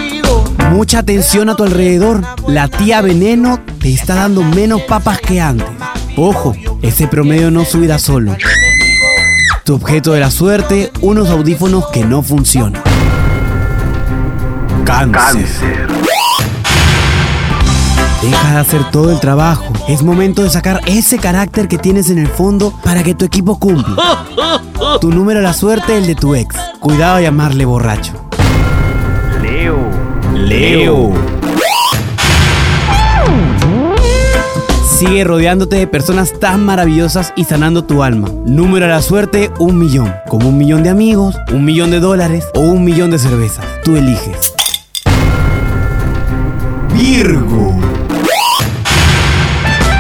Mucha 0.72 1.00
atención 1.00 1.50
a 1.50 1.56
tu 1.56 1.64
alrededor. 1.64 2.22
La 2.48 2.68
tía 2.68 3.02
Veneno 3.02 3.60
te 3.80 3.94
está 3.94 4.16
dando 4.16 4.44
menos 4.44 4.82
papas 4.82 5.20
que 5.20 5.40
antes. 5.40 5.68
Ojo, 6.18 6.56
ese 6.82 7.08
promedio 7.08 7.52
no 7.52 7.66
subirá 7.66 8.00
solo. 8.00 8.36
Tu 9.64 9.74
objeto 9.74 10.12
de 10.12 10.20
la 10.20 10.32
suerte, 10.32 10.92
unos 11.02 11.30
audífonos 11.30 11.88
que 11.88 12.04
no 12.04 12.22
funcionan. 12.22 12.82
Cáncer. 14.86 15.88
Deja 18.22 18.54
de 18.54 18.60
hacer 18.60 18.90
todo 18.92 19.12
el 19.12 19.20
trabajo. 19.20 19.72
Es 19.88 20.02
momento 20.02 20.44
de 20.44 20.50
sacar 20.50 20.82
ese 20.88 21.20
carácter 21.20 21.68
que 21.68 21.78
tienes 21.78 22.10
en 22.10 22.18
el 22.18 22.28
fondo 22.28 22.74
para 22.84 23.04
que 23.04 23.14
tu 23.14 23.26
equipo 23.26 23.60
cumpla. 23.60 24.26
Tu 25.00 25.12
número 25.12 25.40
de 25.40 25.44
la 25.46 25.54
suerte, 25.54 25.98
el 25.98 26.08
de 26.08 26.16
tu 26.16 26.34
ex. 26.36 26.56
Cuidado 26.80 27.18
de 27.18 27.24
llamarle 27.24 27.66
borracho. 27.66 28.25
Sigue 34.96 35.26
rodeándote 35.26 35.76
de 35.76 35.88
personas 35.88 36.40
tan 36.40 36.66
maravillosas 36.66 37.34
y 37.36 37.44
sanando 37.44 37.84
tu 37.84 38.02
alma. 38.02 38.30
Número 38.46 38.86
de 38.86 38.94
la 38.94 39.02
suerte, 39.02 39.52
un 39.60 39.78
millón. 39.78 40.16
Como 40.30 40.48
un 40.48 40.58
millón 40.58 40.84
de 40.84 40.90
amigos, 40.90 41.36
un 41.52 41.66
millón 41.66 41.92
de 41.92 42.00
dólares 42.00 42.46
o 42.54 42.62
un 42.62 42.86
millón 42.86 43.12
de 43.12 43.20
cervezas. 43.20 43.66
Tú 43.84 43.98
eliges. 43.98 44.54
Virgo. 46.94 47.76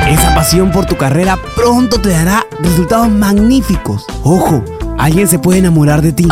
Esa 0.08 0.34
pasión 0.34 0.72
por 0.72 0.86
tu 0.86 0.96
carrera 0.96 1.38
pronto 1.58 2.00
te 2.00 2.12
dará 2.12 2.46
resultados 2.62 3.10
magníficos. 3.10 4.06
Ojo, 4.24 4.64
alguien 4.98 5.28
se 5.28 5.40
puede 5.40 5.60
enamorar 5.60 6.02
de 6.02 6.14
ti. 6.14 6.30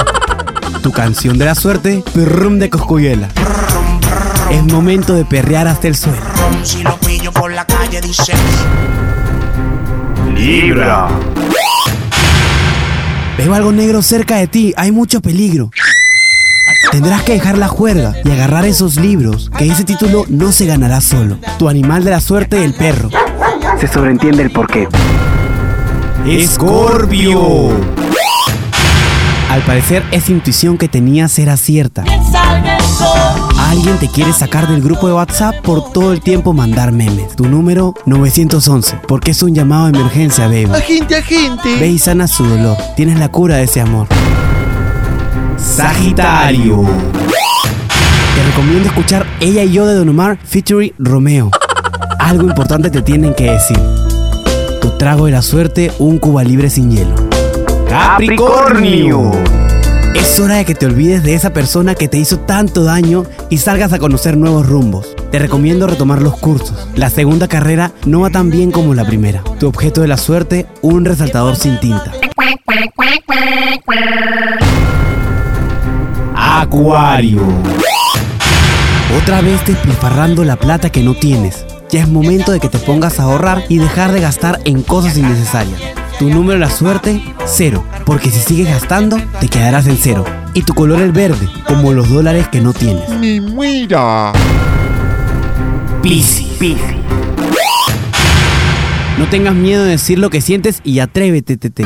Tu 0.82 0.90
canción 0.94 1.38
de 1.38 1.44
la 1.44 1.56
suerte, 1.56 2.02
perrum 2.14 2.60
de 2.60 2.70
Coscuyela. 2.70 3.28
Es 4.50 4.64
momento 4.64 5.14
de 5.14 5.26
perrear 5.26 5.68
hasta 5.68 5.90
el 5.90 5.98
suelo. 5.98 6.22
Por 7.44 7.52
la 7.52 7.66
calle, 7.66 8.00
dice. 8.00 8.32
Libra. 10.34 11.10
Veo 13.38 13.54
algo 13.54 13.74
negro 13.74 14.02
cerca 14.02 14.38
de 14.38 14.48
ti, 14.48 14.74
hay 14.78 14.94
mucho 14.94 15.22
peligro. 15.22 15.70
Tendrás 16.94 17.24
que 17.24 17.34
dejar 17.34 17.58
la 17.58 17.68
juerga 17.68 18.14
y 18.24 18.32
agarrar 18.32 18.64
esos 18.64 18.96
libros, 18.96 19.52
que 19.58 19.68
ese 19.68 19.84
título 19.84 20.24
no 20.30 20.54
se 20.54 20.68
ganará 20.68 21.02
solo. 21.02 21.38
Tu 21.60 21.68
animal 21.68 22.06
de 22.06 22.12
la 22.12 22.22
suerte, 22.22 22.64
el 22.64 22.76
perro. 22.76 23.10
Se 23.78 23.90
sobreentiende 23.90 24.44
el 24.44 24.52
porqué. 24.52 24.88
Escorpio. 26.26 27.72
Al 29.50 29.62
parecer, 29.64 30.02
esa 30.12 30.32
intuición 30.32 30.78
que 30.78 30.88
tenías 30.88 31.38
era 31.38 31.58
cierta. 31.58 32.06
Alguien 33.74 33.98
te 33.98 34.08
quiere 34.08 34.32
sacar 34.34 34.68
del 34.68 34.84
grupo 34.84 35.08
de 35.08 35.14
WhatsApp 35.16 35.56
por 35.64 35.92
todo 35.92 36.14
el 36.14 36.22
tiempo 36.22 36.54
mandar 36.54 36.92
memes. 36.92 37.36
Tu 37.36 37.48
número 37.48 37.96
911, 38.06 39.00
porque 39.08 39.32
es 39.32 39.42
un 39.42 39.56
llamado 39.56 39.86
de 39.86 39.98
emergencia, 39.98 40.46
baby. 40.46 40.70
Agente, 40.72 41.16
agente. 41.16 41.80
Ve 41.80 41.88
y 41.88 41.98
sana 41.98 42.28
su 42.28 42.46
dolor. 42.46 42.78
Tienes 42.96 43.18
la 43.18 43.30
cura 43.30 43.56
de 43.56 43.64
ese 43.64 43.82
amor. 43.82 44.08
Sagitario. 45.58 46.84
Te 48.36 48.44
recomiendo 48.46 48.90
escuchar 48.90 49.26
Ella 49.40 49.64
y 49.64 49.72
yo 49.72 49.88
de 49.88 49.96
Don 49.96 50.08
Omar 50.08 50.38
featuring 50.44 50.94
Romeo. 51.00 51.50
Algo 52.20 52.44
importante 52.44 52.92
te 52.92 53.02
tienen 53.02 53.34
que 53.34 53.54
decir. 53.54 53.80
Tu 54.82 54.92
trago 55.00 55.26
de 55.26 55.32
la 55.32 55.42
suerte, 55.42 55.92
un 55.98 56.20
Cuba 56.20 56.44
libre 56.44 56.70
sin 56.70 56.92
hielo. 56.92 57.16
Capricornio. 57.90 59.32
Es 60.16 60.40
hora 60.40 60.56
de 60.56 60.66
que 60.66 60.76
te 60.76 60.86
olvides 60.86 61.24
de 61.24 61.34
esa 61.34 61.54
persona 61.54 61.96
que 61.96 62.08
te 62.08 62.18
hizo 62.18 62.40
tanto 62.40 62.84
daño 62.84 63.26
y 63.50 63.58
salgas 63.58 63.94
a 63.94 64.00
conocer 64.00 64.38
nuevos 64.38 64.68
rumbos. 64.68 65.16
Te 65.32 65.40
recomiendo 65.40 65.88
retomar 65.88 66.22
los 66.22 66.38
cursos. 66.38 66.88
La 66.96 67.10
segunda 67.10 67.48
carrera 67.48 67.92
no 68.06 68.22
va 68.22 68.30
tan 68.30 68.50
bien 68.50 68.72
como 68.72 68.94
la 68.94 69.06
primera. 69.06 69.44
Tu 69.60 69.68
objeto 69.68 70.02
de 70.02 70.08
la 70.08 70.18
suerte, 70.18 70.68
un 70.82 71.06
resaltador 71.06 71.56
sin 71.56 71.80
tinta. 71.80 72.12
Acuario. 76.36 77.42
Otra 79.22 79.42
vez 79.42 79.66
despilfarrando 79.66 80.44
la 80.44 80.56
plata 80.56 80.92
que 80.92 81.02
no 81.02 81.16
tienes. 81.16 81.66
Ya 81.90 82.02
es 82.02 82.08
momento 82.08 82.52
de 82.52 82.60
que 82.60 82.70
te 82.70 82.80
pongas 82.80 83.20
a 83.20 83.24
ahorrar 83.24 83.64
y 83.70 83.78
dejar 83.78 84.12
de 84.12 84.22
gastar 84.22 84.60
en 84.66 84.84
cosas 84.84 85.18
innecesarias. 85.18 86.03
Tu 86.24 86.30
número 86.30 86.54
de 86.54 86.60
la 86.60 86.70
suerte, 86.70 87.22
cero. 87.46 87.84
Porque 88.06 88.32
si 88.32 88.40
sigues 88.40 88.70
gastando, 88.70 89.18
te 89.42 89.50
quedarás 89.50 89.88
en 89.88 89.98
cero. 89.98 90.24
Y 90.54 90.62
tu 90.62 90.74
color 90.74 91.02
es 91.02 91.12
verde, 91.12 91.50
como 91.68 91.92
los 91.92 92.10
dólares 92.10 92.48
que 92.48 92.62
no 92.62 92.72
tienes. 92.72 93.10
Mi 93.10 93.42
muira. 93.42 94.32
Piscis. 96.02 96.78
No 99.18 99.28
tengas 99.30 99.54
miedo 99.54 99.84
de 99.84 99.90
decir 99.90 100.18
lo 100.18 100.30
que 100.30 100.40
sientes 100.40 100.80
y 100.86 101.00
atrévete, 101.00 101.58
tete. 101.58 101.86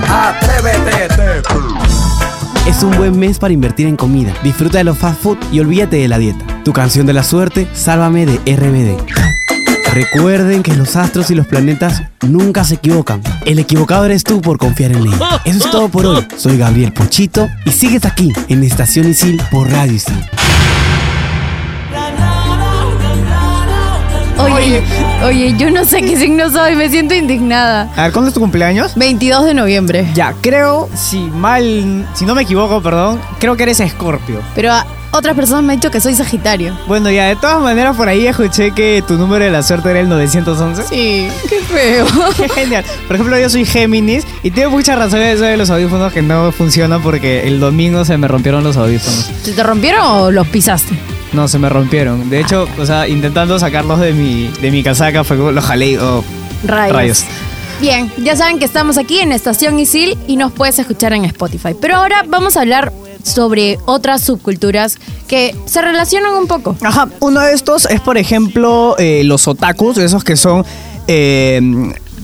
Es 2.68 2.84
un 2.84 2.96
buen 2.96 3.18
mes 3.18 3.40
para 3.40 3.56
invertir 3.56 3.88
en 3.88 3.96
comida. 3.96 4.36
Disfruta 4.44 4.78
de 4.78 4.84
los 4.84 5.00
fast 5.00 5.20
food 5.20 5.38
y 5.52 5.62
olvídate 5.62 5.96
de 5.96 6.08
la 6.08 6.20
dieta. 6.20 6.46
Tu 6.64 6.74
canción 6.74 7.08
de 7.08 7.14
la 7.14 7.24
suerte, 7.24 7.68
Sálvame 7.74 8.28
de 8.28 8.36
RBD. 8.56 9.47
Recuerden 9.98 10.62
que 10.62 10.76
los 10.76 10.96
astros 10.96 11.32
y 11.32 11.34
los 11.34 11.48
planetas 11.48 12.04
nunca 12.22 12.64
se 12.64 12.76
equivocan. 12.76 13.20
El 13.46 13.58
equivocado 13.58 14.06
eres 14.06 14.24
tú 14.24 14.42
por 14.42 14.60
confiar 14.60 14.92
en 14.92 15.00
ellos. 15.00 15.20
Eso 15.44 15.58
es 15.66 15.72
todo 15.72 15.90
por 15.90 16.06
hoy. 16.06 16.28
Soy 16.38 16.56
Gabriel 16.56 16.94
Pochito 16.94 17.50
y 17.66 17.72
sigues 17.72 18.06
aquí 18.06 18.32
en 18.48 18.64
Estación 18.64 19.10
Isil 19.10 19.42
por 19.50 19.72
Radio 19.72 19.94
Isil. 19.94 20.24
Oye, 24.38 24.84
oye, 25.24 25.56
yo 25.58 25.72
no 25.72 25.84
sé 25.84 26.04
qué 26.04 26.16
signo 26.16 26.52
soy, 26.52 26.76
me 26.76 26.90
siento 26.90 27.16
indignada. 27.16 27.92
A 27.96 28.04
ver, 28.04 28.12
¿cuándo 28.12 28.28
es 28.28 28.36
tu 28.36 28.40
cumpleaños? 28.40 28.94
22 28.94 29.46
de 29.46 29.56
noviembre. 29.56 30.08
Ya, 30.14 30.36
creo, 30.42 30.90
si 30.94 31.22
mal, 31.22 32.08
si 32.14 32.24
no 32.24 32.36
me 32.36 32.44
equivoco, 32.44 32.84
perdón, 32.84 33.20
creo 33.40 33.58
que 33.58 33.64
eres 33.64 33.80
Escorpio. 33.80 34.44
Pero 34.54 34.74
a 34.74 34.86
otras 35.12 35.36
personas 35.36 35.64
me 35.64 35.74
han 35.74 35.80
dicho 35.80 35.92
que 35.92 36.02
soy 36.02 36.16
Sagitario. 36.16 36.78
Bueno, 36.88 37.10
ya, 37.10 37.26
de 37.28 37.36
todas 37.36 37.62
maneras, 37.62 37.96
por 37.96 38.10
ahí 38.10 38.28
escuché 38.28 38.72
que 38.72 39.04
tu 39.08 39.16
número 39.16 39.46
de 39.46 39.52
la 39.52 39.64
suerte 39.64 39.90
era 39.90 40.00
el 40.00 40.10
911. 40.10 40.84
Sí, 40.84 41.28
qué 41.50 41.60
feo. 41.62 42.06
Qué 42.38 42.50
genial. 42.50 42.84
Por 43.08 43.16
ejemplo, 43.16 43.40
yo 43.40 43.50
soy 43.50 43.66
Géminis 43.66 44.26
y 44.44 44.52
tengo 44.52 44.72
muchas 44.72 44.98
razones 44.98 45.36
eso 45.36 45.46
de 45.46 45.58
los 45.58 45.70
audífonos 45.70 46.14
que 46.14 46.22
no 46.22 46.52
funcionan 46.52 47.02
porque 47.02 47.48
el 47.48 47.60
domingo 47.60 48.06
se 48.06 48.18
me 48.18 48.28
rompieron 48.28 48.64
los 48.64 48.78
audífonos. 48.78 49.30
¿Se 49.44 49.54
te 49.54 49.64
rompieron 49.64 50.06
o 50.06 50.32
los 50.32 50.48
pisaste? 50.48 50.98
No, 51.34 51.48
se 51.48 51.60
me 51.60 51.70
rompieron. 51.70 52.30
De 52.30 52.40
hecho, 52.40 52.68
o 52.78 52.86
sea, 52.86 53.08
intentando 53.08 53.58
sacarlos 53.60 54.00
de 54.00 54.14
mi, 54.14 54.48
de 54.62 54.72
mi 54.72 54.84
casaca 54.84 55.24
fue 55.24 55.38
como 55.38 55.52
los 55.52 55.64
jalé 55.66 55.92
y, 55.92 55.98
oh, 55.98 56.24
Rayos. 56.66 56.96
rayos. 56.96 57.26
Bien, 57.80 58.12
ya 58.18 58.36
saben 58.36 58.58
que 58.58 58.66
estamos 58.66 58.98
aquí 58.98 59.20
en 59.20 59.32
Estación 59.32 59.78
Isil 59.80 60.18
y 60.28 60.36
nos 60.38 60.52
puedes 60.52 60.80
escuchar 60.80 61.14
en 61.14 61.26
Spotify. 61.26 61.76
Pero 61.80 61.98
ahora 61.98 62.24
vamos 62.28 62.58
a 62.58 62.62
hablar 62.62 62.92
sobre 63.28 63.78
otras 63.86 64.22
subculturas 64.22 64.98
que 65.28 65.56
se 65.66 65.82
relacionan 65.82 66.34
un 66.36 66.48
poco. 66.48 66.76
Ajá, 66.82 67.08
uno 67.20 67.42
de 67.42 67.54
estos 67.54 67.86
es, 67.86 68.02
por 68.02 68.18
ejemplo, 68.18 68.96
eh, 68.98 69.24
los 69.24 69.48
otakus, 69.48 69.98
esos 69.98 70.24
que 70.24 70.36
son 70.36 70.66
eh, 71.08 71.62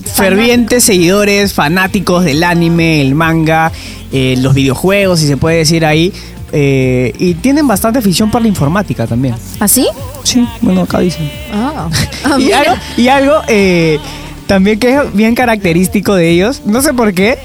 fervientes 0.06 0.84
seguidores, 0.84 1.54
fanáticos 1.54 2.24
del 2.26 2.44
anime, 2.44 3.02
el 3.02 3.16
manga, 3.16 3.72
eh, 4.12 4.36
los 4.40 4.54
videojuegos, 4.54 5.20
si 5.20 5.28
se 5.28 5.38
puede 5.38 5.58
decir 5.58 5.86
ahí. 5.86 6.12
eh, 6.52 7.14
y 7.18 7.34
tienen 7.36 7.68
bastante 7.68 7.98
afición 8.00 8.30
por 8.30 8.42
la 8.42 8.48
informática 8.48 9.08
también. 9.08 9.34
¿Así? 9.60 9.88
Sí, 10.24 10.48
bueno, 10.62 10.82
acá 10.82 11.00
dicen. 11.00 11.30
Ah, 11.52 11.90
Ah, 12.26 12.38
y 12.40 12.52
algo, 12.52 12.76
y 12.96 13.08
algo 13.08 13.34
eh, 13.48 14.00
también 14.48 14.80
que 14.80 14.96
es 14.96 15.14
bien 15.14 15.34
característico 15.36 16.14
de 16.16 16.30
ellos, 16.30 16.62
no 16.66 16.82
sé 16.84 16.94
por 16.94 17.14
qué, 17.14 17.38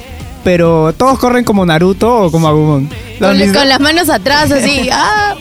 pero 0.44 0.92
todos 0.92 1.18
corren 1.18 1.44
como 1.44 1.64
Naruto 1.64 2.24
o 2.24 2.30
como 2.30 2.48
Agumon. 2.48 2.88
¿Lo 3.18 3.28
han 3.28 3.52
Con, 3.52 3.68
las 3.68 3.80
manos 3.80 4.08
atrás, 4.08 4.50
así. 4.50 4.88
ah. 4.92 5.34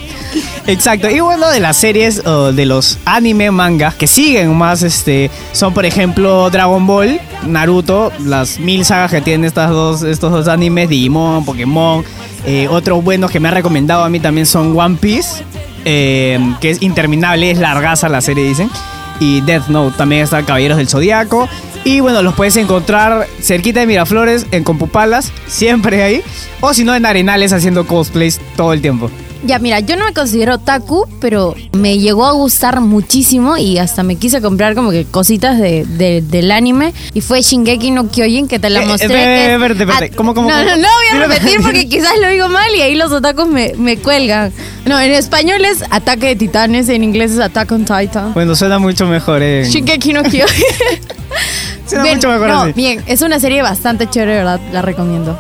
Exacto. 0.68 1.10
Y 1.10 1.20
bueno, 1.20 1.50
de 1.50 1.60
las 1.60 1.78
series 1.78 2.26
o 2.26 2.52
de 2.52 2.66
los 2.66 3.00
anime 3.06 3.52
mangas 3.52 3.96
que 3.96 4.08
siguen 4.08 4.56
más, 4.56 4.84
este, 4.84 5.32
son 5.54 5.74
por 5.74 5.86
ejemplo 5.86 6.50
Dragon 6.50 6.86
Ball, 6.86 7.22
Naruto, 7.46 8.12
las 8.20 8.60
mil 8.60 8.84
sagas 8.84 9.12
que 9.12 9.22
tienen 9.22 9.46
estas 9.46 9.70
dos, 9.70 10.04
estos 10.04 10.32
dos 10.32 10.48
animes, 10.48 10.90
Digimon, 10.90 11.46
Pokémon. 11.46 12.04
Eh, 12.46 12.68
otros 12.70 13.04
buenos 13.04 13.32
que 13.32 13.40
me 13.40 13.48
ha 13.48 13.52
recomendado 13.52 14.04
a 14.04 14.10
mí 14.10 14.20
también 14.20 14.46
son 14.46 14.78
One 14.78 14.98
Piece, 15.00 15.44
eh, 15.86 16.40
que 16.62 16.72
es 16.72 16.82
interminable, 16.82 17.52
es 17.52 17.60
largaza 17.60 18.10
la 18.10 18.22
serie, 18.22 18.44
dicen. 18.44 18.70
Y 19.20 19.42
Death 19.42 19.68
Note 19.68 19.98
también 19.98 20.24
está 20.24 20.44
Caballeros 20.44 20.78
del 20.78 20.88
Zodiaco. 20.88 21.50
Y 21.88 22.02
bueno, 22.02 22.22
los 22.22 22.34
puedes 22.36 22.58
encontrar 22.58 23.28
cerquita 23.42 23.80
de 23.80 23.88
Miraflores, 23.88 24.46
en 24.52 24.66
Compupalas, 24.66 25.32
siempre 25.48 26.04
ahí. 26.04 26.22
O 26.60 26.74
si 26.74 26.84
no, 26.84 26.94
en 26.94 27.06
Arenales 27.06 27.54
haciendo 27.54 27.88
cosplays 27.88 28.42
todo 28.58 28.74
el 28.74 28.82
tiempo. 28.82 29.10
Ya, 29.46 29.60
mira, 29.60 29.80
yo 29.80 29.96
no 29.96 30.04
me 30.06 30.14
considero 30.14 30.56
otaku, 30.56 31.08
pero 31.22 31.56
me 31.72 32.00
llegó 32.00 32.26
a 32.26 32.32
gustar 32.32 32.82
muchísimo 32.82 33.56
y 33.56 33.78
hasta 33.78 34.02
me 34.04 34.16
quise 34.18 34.42
comprar 34.42 34.74
como 34.76 34.90
que 34.92 35.06
cositas 35.06 35.60
de, 35.60 35.86
de- 35.86 36.22
del 36.24 36.52
anime. 36.52 36.94
Y 37.14 37.22
fue 37.22 37.42
Shingeki 37.42 37.92
no 37.92 38.10
Kyojin 38.10 38.48
que 38.50 38.58
te 38.60 38.70
la 38.70 38.82
Eh, 38.84 38.86
mostré. 38.88 39.06
es- 39.46 39.52
espérate, 39.54 39.84
espérate. 39.84 40.10
¿Cómo, 40.10 40.34
cómo, 40.34 40.50
no, 40.50 40.56
cómo? 40.58 40.70
no, 40.70 40.76
no 40.76 40.88
voy 40.88 41.22
a 41.22 41.28
repetir 41.28 41.62
porque 41.62 41.88
quizás 41.90 42.20
lo 42.22 42.28
digo 42.30 42.50
mal 42.50 42.70
y 42.76 42.82
ahí 42.82 42.96
los 42.96 43.12
otakus 43.14 43.48
me, 43.48 43.74
me 43.78 43.96
cuelgan. 43.98 44.52
No, 44.86 45.00
en 45.00 45.12
español 45.14 45.64
es 45.64 45.84
Ataque 45.92 46.26
de 46.28 46.36
Titanes, 46.36 46.90
en 46.90 47.04
inglés 47.04 47.32
es 47.32 47.40
Attack 47.40 47.72
on 47.72 47.86
Titan. 47.86 48.34
Bueno, 48.34 48.56
suena 48.56 48.80
mucho 48.80 49.06
mejor, 49.06 49.42
eh. 49.44 49.66
Shingeki 49.70 50.12
no 50.14 50.24
Kyojin. 50.24 50.48
Suena 51.88 52.04
Bien, 52.04 52.18
mucho 52.18 52.30
mejor 52.30 52.48
no, 52.50 52.62
así. 52.64 52.74
bien, 52.74 53.04
es 53.08 53.22
una 53.22 53.40
serie 53.40 53.62
bastante 53.62 54.10
chévere, 54.10 54.36
¿verdad? 54.36 54.60
La 54.72 54.82
recomiendo. 54.82 55.38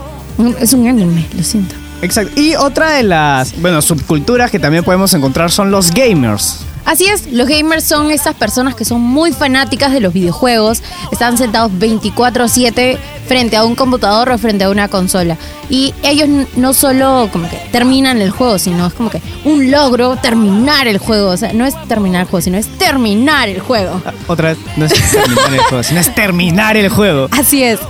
Es 0.59 0.73
un 0.73 0.87
anime, 0.87 1.25
lo 1.35 1.43
siento. 1.43 1.75
Exacto. 2.01 2.39
Y 2.39 2.55
otra 2.55 2.91
de 2.91 3.03
las, 3.03 3.59
bueno, 3.59 3.81
subculturas 3.81 4.51
que 4.51 4.59
también 4.59 4.83
podemos 4.83 5.13
encontrar 5.13 5.51
son 5.51 5.71
los 5.71 5.91
gamers. 5.91 6.59
Así 6.87 7.05
es, 7.05 7.27
los 7.33 7.49
gamers 7.49 7.83
son 7.83 8.11
estas 8.11 8.33
personas 8.33 8.73
que 8.73 8.85
son 8.85 9.01
muy 9.01 9.33
fanáticas 9.33 9.91
de 9.91 9.99
los 9.99 10.13
videojuegos, 10.13 10.81
están 11.11 11.37
sentados 11.37 11.69
24/7 11.73 12.97
frente 13.27 13.57
a 13.57 13.65
un 13.65 13.75
computador 13.75 14.29
o 14.29 14.37
frente 14.37 14.63
a 14.63 14.69
una 14.69 14.87
consola. 14.87 15.37
Y 15.69 15.93
ellos 16.01 16.29
no 16.55 16.73
solo 16.73 17.27
como 17.33 17.49
que 17.49 17.57
terminan 17.73 18.21
el 18.21 18.31
juego, 18.31 18.57
sino 18.57 18.87
es 18.87 18.93
como 18.93 19.09
que 19.09 19.21
un 19.43 19.69
logro 19.69 20.15
terminar 20.15 20.87
el 20.87 20.97
juego. 20.97 21.31
O 21.31 21.35
sea, 21.35 21.51
no 21.51 21.65
es 21.65 21.75
terminar 21.89 22.21
el 22.21 22.27
juego, 22.29 22.41
sino 22.41 22.57
es 22.57 22.67
terminar 22.77 23.49
el 23.49 23.59
juego. 23.59 24.01
Otra 24.27 24.49
vez, 24.49 24.57
no 24.77 24.85
es 24.85 24.93
terminar 24.93 25.53
el 25.53 25.59
juego, 25.59 25.83
sino 25.83 25.99
es 25.99 26.15
terminar 26.15 26.77
el 26.77 26.87
juego. 26.87 27.27
Así 27.31 27.63
es. 27.63 27.81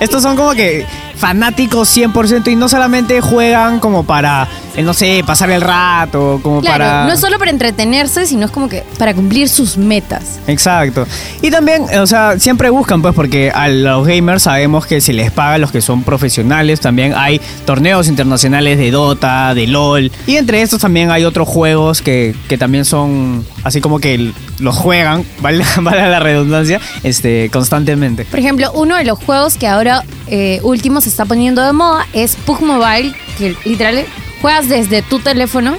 Estos 0.00 0.24
son 0.24 0.36
como 0.36 0.54
que 0.54 0.84
fanáticos 1.20 1.94
100% 1.94 2.50
y 2.50 2.56
no 2.56 2.68
solamente 2.68 3.20
juegan 3.20 3.78
como 3.78 4.04
para, 4.04 4.48
eh, 4.74 4.82
no 4.82 4.94
sé, 4.94 5.22
pasar 5.26 5.50
el 5.50 5.60
rato, 5.60 6.40
como 6.42 6.62
Claro, 6.62 6.84
para... 6.84 7.04
no 7.04 7.12
es 7.12 7.20
solo 7.20 7.38
para 7.38 7.50
entretenerse, 7.50 8.26
sino 8.26 8.46
es 8.46 8.50
como 8.50 8.68
que 8.70 8.84
para 8.98 9.12
cumplir 9.14 9.50
sus 9.50 9.76
metas. 9.76 10.40
Exacto. 10.46 11.06
Y 11.42 11.50
también, 11.50 11.84
o 11.98 12.06
sea, 12.06 12.38
siempre 12.38 12.70
buscan, 12.70 13.02
pues, 13.02 13.14
porque 13.14 13.52
a 13.54 13.68
los 13.68 14.06
gamers 14.06 14.44
sabemos 14.44 14.86
que 14.86 15.02
se 15.02 15.12
les 15.12 15.30
paga 15.30 15.54
a 15.54 15.58
los 15.58 15.70
que 15.70 15.82
son 15.82 16.02
profesionales. 16.04 16.80
También 16.80 17.12
hay 17.14 17.38
torneos 17.66 18.08
internacionales 18.08 18.78
de 18.78 18.90
Dota, 18.90 19.52
de 19.54 19.66
LOL. 19.66 20.10
Y 20.26 20.36
entre 20.36 20.62
estos 20.62 20.80
también 20.80 21.10
hay 21.10 21.24
otros 21.24 21.46
juegos 21.46 22.00
que, 22.00 22.34
que 22.48 22.56
también 22.56 22.86
son, 22.86 23.44
así 23.62 23.82
como 23.82 23.98
que 23.98 24.32
los 24.58 24.74
juegan, 24.74 25.24
vale, 25.40 25.64
vale 25.82 26.08
la 26.08 26.20
redundancia, 26.20 26.80
este, 27.02 27.50
constantemente. 27.52 28.24
Por 28.24 28.38
ejemplo, 28.38 28.72
uno 28.72 28.96
de 28.96 29.04
los 29.04 29.18
juegos 29.18 29.56
que 29.56 29.68
ahora 29.68 30.02
eh, 30.28 30.60
último 30.62 31.00
se 31.10 31.14
está 31.14 31.24
poniendo 31.24 31.62
de 31.62 31.72
moda 31.72 32.06
es 32.12 32.36
Pug 32.36 32.62
Mobile, 32.62 33.12
que 33.36 33.56
literal 33.64 34.04
juegas 34.40 34.68
desde 34.68 35.02
tu 35.02 35.18
teléfono 35.18 35.76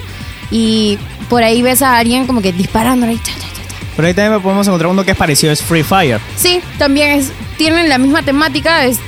y 0.50 0.98
por 1.30 1.42
ahí 1.42 1.62
ves 1.62 1.80
a 1.80 1.96
alguien 1.96 2.26
como 2.26 2.42
que 2.42 2.52
disparando 2.52 3.06
ahí. 3.06 3.16
cha, 3.16 3.32
cha, 3.32 3.40
cha, 3.40 3.68
cha. 3.68 3.76
Pero 3.96 4.08
ahí 4.08 4.14
también 4.14 4.42
podemos 4.42 4.66
encontrar 4.66 4.90
uno 4.90 5.04
que 5.04 5.12
es 5.12 5.16
parecido, 5.16 5.52
es 5.52 5.62
Free 5.62 5.82
Fire. 5.82 6.20
Sí, 6.36 6.60
también 6.78 7.12
es, 7.12 7.32
tienen 7.56 7.88
la 7.88 7.96
misma 7.96 8.22
temática, 8.22 8.84
es 8.84 8.98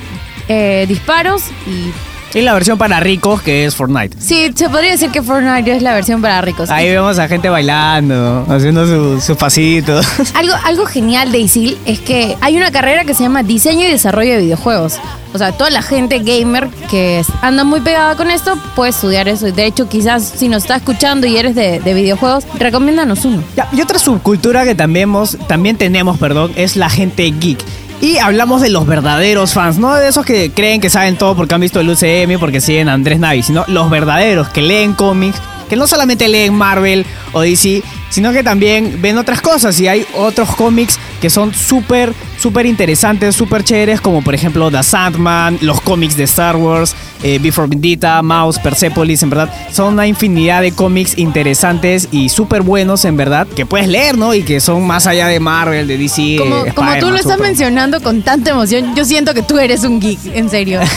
eh, 0.48 0.86
disparos 0.88 1.42
y 1.66 1.92
Y 2.34 2.42
la 2.42 2.52
versión 2.52 2.76
para 2.78 2.98
ricos 3.00 3.40
que 3.42 3.64
es 3.64 3.76
Fortnite. 3.76 4.16
sí, 4.18 4.50
se 4.54 4.68
podría 4.68 4.90
decir 4.90 5.10
que 5.10 5.22
Fortnite 5.22 5.76
es 5.76 5.82
la 5.82 5.94
versión 5.94 6.20
para 6.20 6.40
ricos. 6.40 6.68
Ahí 6.70 6.88
vemos 6.90 7.18
a 7.18 7.28
gente 7.28 7.48
bailando, 7.48 8.44
haciendo 8.48 8.86
su- 8.86 9.20
sus 9.20 9.36
pasitos. 9.36 10.06
Algo, 10.34 10.54
algo 10.64 10.86
genial 10.86 11.30
de 11.32 11.38
ISIL 11.38 11.78
es 11.86 12.00
que 12.00 12.36
hay 12.40 12.56
una 12.56 12.70
carrera 12.72 13.04
que 13.04 13.14
se 13.14 13.22
llama 13.22 13.42
Diseño 13.42 13.86
y 13.86 13.90
Desarrollo 13.90 14.32
de 14.34 14.38
Videojuegos. 14.42 14.98
O 15.32 15.38
sea, 15.38 15.50
toda 15.52 15.70
la 15.70 15.82
gente 15.82 16.20
gamer 16.20 16.68
que 16.90 17.18
es- 17.20 17.26
anda 17.42 17.64
muy 17.64 17.80
pegada 17.80 18.16
con 18.16 18.30
esto 18.30 18.56
puede 18.76 18.90
estudiar 18.90 19.28
eso. 19.28 19.46
De 19.50 19.66
hecho, 19.66 19.88
quizás 19.88 20.32
si 20.36 20.48
nos 20.48 20.62
está 20.64 20.76
escuchando 20.76 21.26
y 21.26 21.36
eres 21.36 21.54
de, 21.54 21.80
de 21.80 21.94
videojuegos, 21.94 22.44
recomiéndanos 22.58 23.24
uno. 23.24 23.42
Ya, 23.56 23.68
y 23.72 23.80
otra 23.80 23.98
subcultura 23.98 24.64
que 24.64 24.74
también, 24.74 25.04
hemos- 25.04 25.36
también 25.48 25.76
tenemos, 25.76 26.18
perdón, 26.18 26.52
es 26.56 26.76
la 26.76 26.88
gente 26.90 27.32
geek. 27.38 27.58
Y 28.00 28.18
hablamos 28.18 28.60
de 28.60 28.70
los 28.70 28.86
verdaderos 28.86 29.54
fans, 29.54 29.78
no 29.78 29.94
de 29.94 30.08
esos 30.08 30.26
que 30.26 30.50
creen 30.50 30.80
que 30.80 30.90
saben 30.90 31.16
todo 31.16 31.34
porque 31.34 31.54
han 31.54 31.60
visto 31.60 31.80
el 31.80 31.88
UCM, 31.88 32.38
porque 32.38 32.60
siguen 32.60 32.88
Andrés 32.88 33.18
Navi, 33.18 33.42
sino 33.42 33.64
los 33.68 33.88
verdaderos 33.88 34.48
que 34.48 34.62
leen 34.62 34.92
cómics, 34.92 35.38
que 35.68 35.76
no 35.76 35.86
solamente 35.86 36.28
leen 36.28 36.54
Marvel 36.54 37.06
o 37.32 37.40
DC, 37.40 37.82
sino 38.10 38.32
que 38.32 38.42
también 38.42 38.98
ven 39.00 39.16
otras 39.18 39.40
cosas. 39.40 39.78
Y 39.80 39.88
hay 39.88 40.06
otros 40.14 40.54
cómics 40.54 40.98
que 41.20 41.30
son 41.30 41.54
súper, 41.54 42.12
súper 42.44 42.66
interesantes, 42.66 43.34
súper 43.34 43.64
chéveres, 43.64 44.02
como 44.02 44.20
por 44.22 44.34
ejemplo 44.34 44.70
The 44.70 44.82
Sandman, 44.82 45.56
los 45.62 45.80
cómics 45.80 46.14
de 46.14 46.24
Star 46.24 46.56
Wars, 46.56 46.94
eh, 47.22 47.38
Before 47.40 47.66
Vendetta, 47.66 48.20
Mouse, 48.20 48.58
Persepolis, 48.58 49.22
en 49.22 49.30
verdad. 49.30 49.48
Son 49.72 49.94
una 49.94 50.06
infinidad 50.06 50.60
de 50.60 50.72
cómics 50.72 51.16
interesantes 51.16 52.06
y 52.12 52.28
súper 52.28 52.60
buenos, 52.60 53.06
en 53.06 53.16
verdad, 53.16 53.46
que 53.46 53.64
puedes 53.64 53.88
leer, 53.88 54.18
¿no? 54.18 54.34
Y 54.34 54.42
que 54.42 54.60
son 54.60 54.86
más 54.86 55.06
allá 55.06 55.26
de 55.28 55.40
Marvel, 55.40 55.86
de 55.88 55.96
DC. 55.96 56.36
Como, 56.38 56.66
eh, 56.66 56.72
como 56.74 56.92
tú 56.98 57.08
lo 57.08 57.16
estás 57.16 57.32
Super- 57.32 57.46
mencionando 57.48 58.02
con 58.02 58.20
tanta 58.20 58.50
emoción, 58.50 58.94
yo 58.94 59.06
siento 59.06 59.32
que 59.32 59.40
tú 59.40 59.58
eres 59.58 59.82
un 59.84 59.98
geek, 59.98 60.18
en 60.34 60.50
serio. 60.50 60.80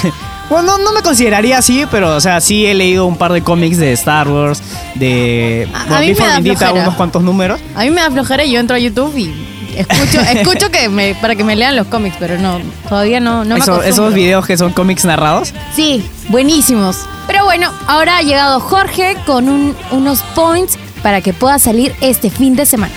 Bueno, 0.49 0.77
no, 0.77 0.83
no 0.85 0.93
me 0.93 1.01
consideraría 1.01 1.57
así, 1.57 1.83
pero, 1.91 2.15
o 2.15 2.21
sea, 2.21 2.39
sí 2.39 2.65
he 2.65 2.73
leído 2.73 3.05
un 3.05 3.17
par 3.17 3.33
de 3.33 3.41
cómics 3.41 3.77
de 3.79 3.91
Star 3.91 4.29
Wars, 4.29 4.63
de 4.95 5.67
A- 5.73 5.81
a 5.81 5.85
bueno, 5.87 5.99
mí 5.99 6.05
me 6.07 6.11
Before 6.13 6.27
da 6.29 6.35
Vendetta, 6.35 6.57
flojera. 6.59 6.83
unos 6.83 6.95
cuantos 6.95 7.21
números. 7.21 7.59
A 7.75 7.83
mí 7.83 7.89
me 7.89 7.99
da 7.99 8.09
flojera 8.09 8.45
y 8.45 8.51
yo 8.53 8.59
entro 8.61 8.77
a 8.77 8.79
YouTube 8.79 9.13
y 9.17 9.29
escucho, 9.79 10.19
escucho 10.21 10.69
que 10.71 10.89
me, 10.89 11.15
para 11.15 11.35
que 11.35 11.43
me 11.43 11.55
lean 11.55 11.75
los 11.75 11.87
cómics, 11.87 12.15
pero 12.19 12.37
no, 12.37 12.59
todavía 12.89 13.19
no, 13.19 13.43
no 13.45 13.55
me 13.55 13.59
Eso- 13.61 13.73
acostumbro. 13.73 13.89
esos 13.89 14.13
videos 14.13 14.45
que 14.45 14.57
son 14.57 14.73
cómics 14.73 15.05
narrados. 15.05 15.53
Sí, 15.75 16.03
buenísimos. 16.29 16.97
Pero 17.27 17.43
bueno, 17.43 17.71
ahora 17.87 18.17
ha 18.17 18.21
llegado 18.21 18.59
Jorge 18.59 19.15
con 19.25 19.49
un- 19.49 19.75
unos 19.91 20.21
points 20.35 20.77
para 21.03 21.21
que 21.21 21.33
pueda 21.33 21.59
salir 21.59 21.93
este 22.01 22.29
fin 22.29 22.55
de 22.55 22.65
semana. 22.65 22.93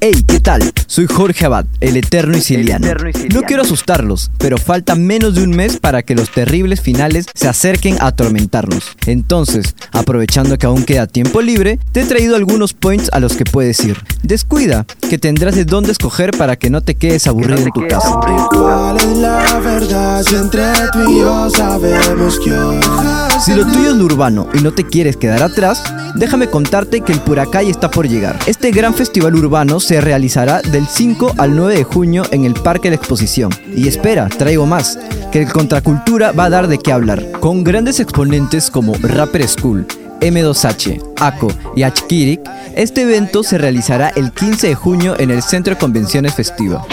Hey, 0.00 0.24
¿qué 0.28 0.38
tal? 0.38 0.62
Soy 0.86 1.08
Jorge 1.08 1.44
Abad, 1.44 1.66
el 1.80 1.96
Eterno 1.96 2.36
y 2.36 2.40
Siliano. 2.40 2.86
No 3.34 3.42
quiero 3.42 3.62
asustarlos, 3.62 4.30
pero 4.38 4.56
falta 4.56 4.94
menos 4.94 5.34
de 5.34 5.42
un 5.42 5.50
mes 5.50 5.78
para 5.78 6.04
que 6.04 6.14
los 6.14 6.30
terribles 6.30 6.80
finales 6.80 7.26
se 7.34 7.48
acerquen 7.48 7.96
a 8.00 8.06
atormentarnos. 8.06 8.96
Entonces, 9.06 9.74
aprovechando 9.90 10.56
que 10.56 10.66
aún 10.66 10.84
queda 10.84 11.08
tiempo 11.08 11.42
libre, 11.42 11.80
te 11.90 12.02
he 12.02 12.04
traído 12.04 12.36
algunos 12.36 12.74
points 12.74 13.10
a 13.12 13.18
los 13.18 13.34
que 13.34 13.44
puedes 13.44 13.80
ir. 13.80 13.98
Descuida, 14.22 14.86
que 15.10 15.18
tendrás 15.18 15.56
de 15.56 15.64
dónde 15.64 15.90
escoger 15.90 16.30
para 16.30 16.54
que 16.54 16.70
no 16.70 16.80
te 16.80 16.94
quedes 16.94 17.26
aburrido 17.26 17.58
en 17.58 17.72
tu 17.72 17.88
casa. 17.88 18.20
¿Cuál 18.52 18.98
es 18.98 19.16
la 19.16 19.58
verdad 19.58 20.22
si 20.22 20.36
entre 20.36 20.62
tú 20.92 21.10
y 21.10 21.18
yo 21.18 21.50
sabemos 21.50 22.38
que 22.38 23.27
Si 23.40 23.54
lo 23.54 23.64
tuyo 23.64 23.90
es 23.90 23.96
lo 23.96 24.04
urbano 24.04 24.48
y 24.52 24.58
no 24.58 24.72
te 24.72 24.84
quieres 24.84 25.16
quedar 25.16 25.42
atrás, 25.42 25.82
déjame 26.16 26.48
contarte 26.50 27.02
que 27.02 27.12
el 27.12 27.20
Puracay 27.20 27.70
está 27.70 27.88
por 27.88 28.08
llegar. 28.08 28.36
Este 28.46 28.72
gran 28.72 28.94
festival 28.94 29.36
urbano 29.36 29.78
se 29.78 30.00
realizará 30.00 30.60
del 30.60 30.88
5 30.88 31.34
al 31.38 31.54
9 31.54 31.76
de 31.76 31.84
junio 31.84 32.24
en 32.32 32.44
el 32.44 32.54
Parque 32.54 32.90
de 32.90 32.96
la 32.96 33.00
Exposición. 33.00 33.52
Y 33.74 33.86
espera, 33.86 34.28
traigo 34.28 34.66
más, 34.66 34.98
que 35.30 35.42
el 35.42 35.52
Contracultura 35.52 36.32
va 36.32 36.46
a 36.46 36.50
dar 36.50 36.66
de 36.66 36.78
qué 36.78 36.92
hablar, 36.92 37.24
con 37.38 37.62
grandes 37.62 38.00
exponentes 38.00 38.70
como 38.70 38.94
Rapper 38.94 39.46
School, 39.46 39.86
M2H, 40.20 41.14
ACO 41.20 41.48
y 41.76 41.84
Achkirik, 41.84 42.40
este 42.74 43.02
evento 43.02 43.44
se 43.44 43.56
realizará 43.56 44.08
el 44.08 44.32
15 44.32 44.68
de 44.68 44.74
junio 44.74 45.14
en 45.18 45.30
el 45.30 45.42
Centro 45.42 45.74
de 45.74 45.80
Convenciones 45.80 46.34
Festiva. 46.34 46.84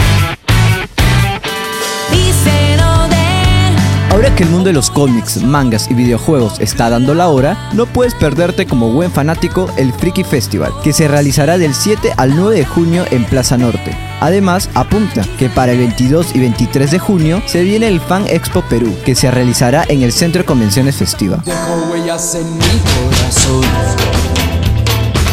Ahora 4.15 4.33
que 4.33 4.43
el 4.43 4.49
mundo 4.49 4.67
de 4.67 4.73
los 4.73 4.89
cómics, 4.89 5.43
mangas 5.43 5.91
y 5.91 5.93
videojuegos 5.93 6.61
está 6.61 6.89
dando 6.89 7.13
la 7.13 7.27
hora, 7.27 7.69
no 7.73 7.85
puedes 7.85 8.15
perderte 8.15 8.65
como 8.65 8.93
buen 8.93 9.11
fanático 9.11 9.69
el 9.75 9.91
Freaky 9.91 10.23
Festival, 10.23 10.71
que 10.85 10.93
se 10.93 11.09
realizará 11.09 11.57
del 11.57 11.73
7 11.73 12.13
al 12.15 12.33
9 12.33 12.59
de 12.59 12.65
junio 12.65 13.03
en 13.11 13.25
Plaza 13.25 13.57
Norte. 13.57 13.91
Además, 14.21 14.69
apunta 14.73 15.23
que 15.37 15.49
para 15.49 15.73
el 15.73 15.79
22 15.79 16.33
y 16.33 16.39
23 16.39 16.91
de 16.91 16.99
junio 16.99 17.41
se 17.45 17.63
viene 17.63 17.89
el 17.89 17.99
Fan 17.99 18.25
Expo 18.29 18.61
Perú, 18.61 18.95
que 19.03 19.15
se 19.15 19.29
realizará 19.29 19.83
en 19.89 20.01
el 20.01 20.13
Centro 20.13 20.43
de 20.43 20.45
Convenciones 20.45 20.95
Festiva. 20.95 21.43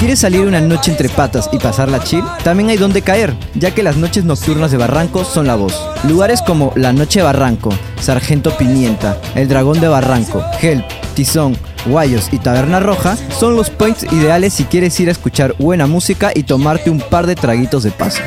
¿Quieres 0.03 0.19
salir 0.19 0.41
una 0.41 0.61
noche 0.61 0.91
entre 0.91 1.09
patas 1.09 1.49
y 1.53 1.59
pasarla 1.59 2.03
chill? 2.03 2.25
También 2.43 2.71
hay 2.71 2.77
donde 2.77 3.03
caer, 3.03 3.37
ya 3.55 3.73
que 3.73 3.85
las 3.85 3.97
noches 3.97 4.25
nocturnas 4.25 4.73
de 4.73 4.77
Barranco 4.77 5.25
son 5.25 5.47
la 5.47 5.55
voz. 5.55 5.81
Lugares 6.09 6.43
como 6.43 6.73
La 6.75 6.93
Noche 6.93 7.23
Barranco, 7.23 7.71
Sargento 8.01 8.51
Pimienta, 8.57 9.17
El 9.37 9.47
Dragón 9.47 9.81
de 9.81 9.87
Barranco, 9.87 10.45
Help, 10.61 10.85
Tizón, 11.15 11.57
Guayos 11.87 12.31
y 12.33 12.41
Taberna 12.41 12.81
Roja 12.81 13.17
son 13.39 13.55
los 13.55 13.71
points 13.71 14.03
ideales 14.13 14.55
si 14.55 14.65
quieres 14.65 14.99
ir 14.99 15.09
a 15.09 15.13
escuchar 15.13 15.55
buena 15.57 15.87
música 15.87 16.33
y 16.35 16.43
tomarte 16.43 16.91
un 16.91 16.99
par 16.99 17.29
de 17.29 17.37
traguitos 17.37 17.85
de 17.85 17.93
paso. 17.93 18.23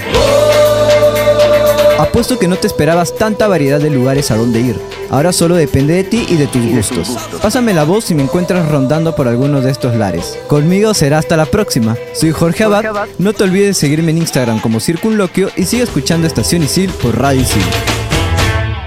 Apuesto 2.15 2.39
que 2.39 2.47
no 2.47 2.55
te 2.55 2.67
esperabas 2.67 3.13
tanta 3.13 3.45
variedad 3.49 3.77
de 3.77 3.89
lugares 3.89 4.31
a 4.31 4.37
donde 4.37 4.61
ir. 4.61 4.79
Ahora 5.09 5.33
solo 5.33 5.55
depende 5.55 5.95
de 5.95 6.05
ti 6.05 6.25
y 6.29 6.37
de 6.37 6.47
tus 6.47 6.65
gustos. 6.65 7.09
Pásame 7.41 7.73
la 7.73 7.83
voz 7.83 8.05
si 8.05 8.15
me 8.15 8.23
encuentras 8.23 8.69
rondando 8.69 9.13
por 9.17 9.27
alguno 9.27 9.59
de 9.59 9.69
estos 9.69 9.97
lares. 9.97 10.39
Conmigo 10.47 10.93
será 10.93 11.17
hasta 11.17 11.35
la 11.35 11.45
próxima. 11.45 11.97
Soy 12.13 12.31
Jorge 12.31 12.63
Abad. 12.63 12.85
No 13.17 13.33
te 13.33 13.43
olvides 13.43 13.67
de 13.67 13.73
seguirme 13.73 14.11
en 14.11 14.19
Instagram 14.19 14.61
como 14.61 14.79
Circunloquio 14.79 15.49
y 15.57 15.65
sigue 15.65 15.83
escuchando 15.83 16.25
Estación 16.25 16.63
Isil 16.63 16.89
por 17.01 17.19
Radio 17.19 17.41
Isil. 17.41 18.04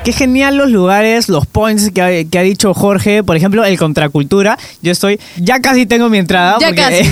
Qué 0.08 0.14
genial 0.14 0.56
los 0.56 0.70
lugares, 0.70 1.28
los 1.28 1.44
points 1.44 1.90
que 1.90 2.00
ha, 2.00 2.24
que 2.24 2.38
ha 2.38 2.42
dicho 2.42 2.72
Jorge. 2.72 3.22
Por 3.22 3.36
ejemplo, 3.36 3.62
el 3.66 3.76
Contracultura. 3.76 4.56
Yo 4.80 4.90
estoy, 4.90 5.20
ya 5.36 5.60
casi 5.60 5.84
tengo 5.84 6.08
mi 6.08 6.16
entrada. 6.16 6.56
Ya 6.58 6.68
porque, 6.68 7.06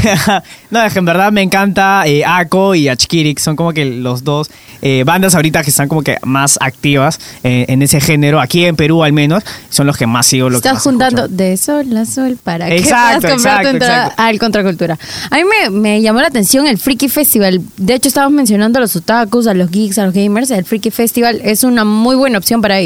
no, 0.70 0.82
es 0.82 0.94
que 0.94 0.98
en 1.00 1.04
verdad 1.04 1.30
me 1.30 1.42
encanta 1.42 2.04
eh, 2.06 2.24
Ako 2.24 2.74
y 2.74 2.88
Achkirik. 2.88 3.38
Son 3.38 3.54
como 3.54 3.74
que 3.74 3.84
los 3.84 4.24
dos 4.24 4.50
eh, 4.80 5.02
bandas 5.04 5.34
ahorita 5.34 5.62
que 5.62 5.68
están 5.68 5.88
como 5.88 6.00
que 6.00 6.16
más 6.22 6.58
activas 6.58 7.20
eh, 7.44 7.66
en 7.68 7.82
ese 7.82 8.00
género. 8.00 8.40
Aquí 8.40 8.64
en 8.64 8.76
Perú 8.76 9.04
al 9.04 9.12
menos. 9.12 9.44
Son 9.68 9.86
los 9.86 9.98
que 9.98 10.06
más 10.06 10.26
sigo. 10.26 10.48
Lo 10.48 10.54
que 10.54 10.66
Estás 10.68 10.76
más 10.76 10.82
juntando 10.82 11.24
escucho. 11.24 11.36
de 11.36 11.56
sol 11.58 11.96
a 11.98 12.06
sol 12.06 12.38
para 12.42 12.66
que 12.66 12.76
Exacto, 12.78 13.20
puedas 13.20 13.34
comprar 13.34 13.56
tu 13.56 13.60
exacto, 13.60 13.68
entrada 13.68 14.02
exacto. 14.04 14.22
al 14.22 14.38
Contracultura. 14.38 14.98
A 15.30 15.36
mí 15.36 15.42
me, 15.44 15.68
me 15.68 16.00
llamó 16.00 16.22
la 16.22 16.28
atención 16.28 16.66
el 16.66 16.78
Freaky 16.78 17.10
Festival. 17.10 17.60
De 17.76 17.92
hecho, 17.92 18.08
estábamos 18.08 18.36
mencionando 18.36 18.78
a 18.78 18.80
los 18.80 18.96
otakus, 18.96 19.46
a 19.48 19.52
los 19.52 19.70
geeks, 19.70 19.98
a 19.98 20.06
los 20.06 20.14
gamers. 20.14 20.50
El 20.50 20.64
Freaky 20.64 20.90
Festival 20.90 21.42
es 21.44 21.62
una 21.62 21.84
muy 21.84 22.16
buena 22.16 22.38
opción 22.38 22.62
para 22.62 22.85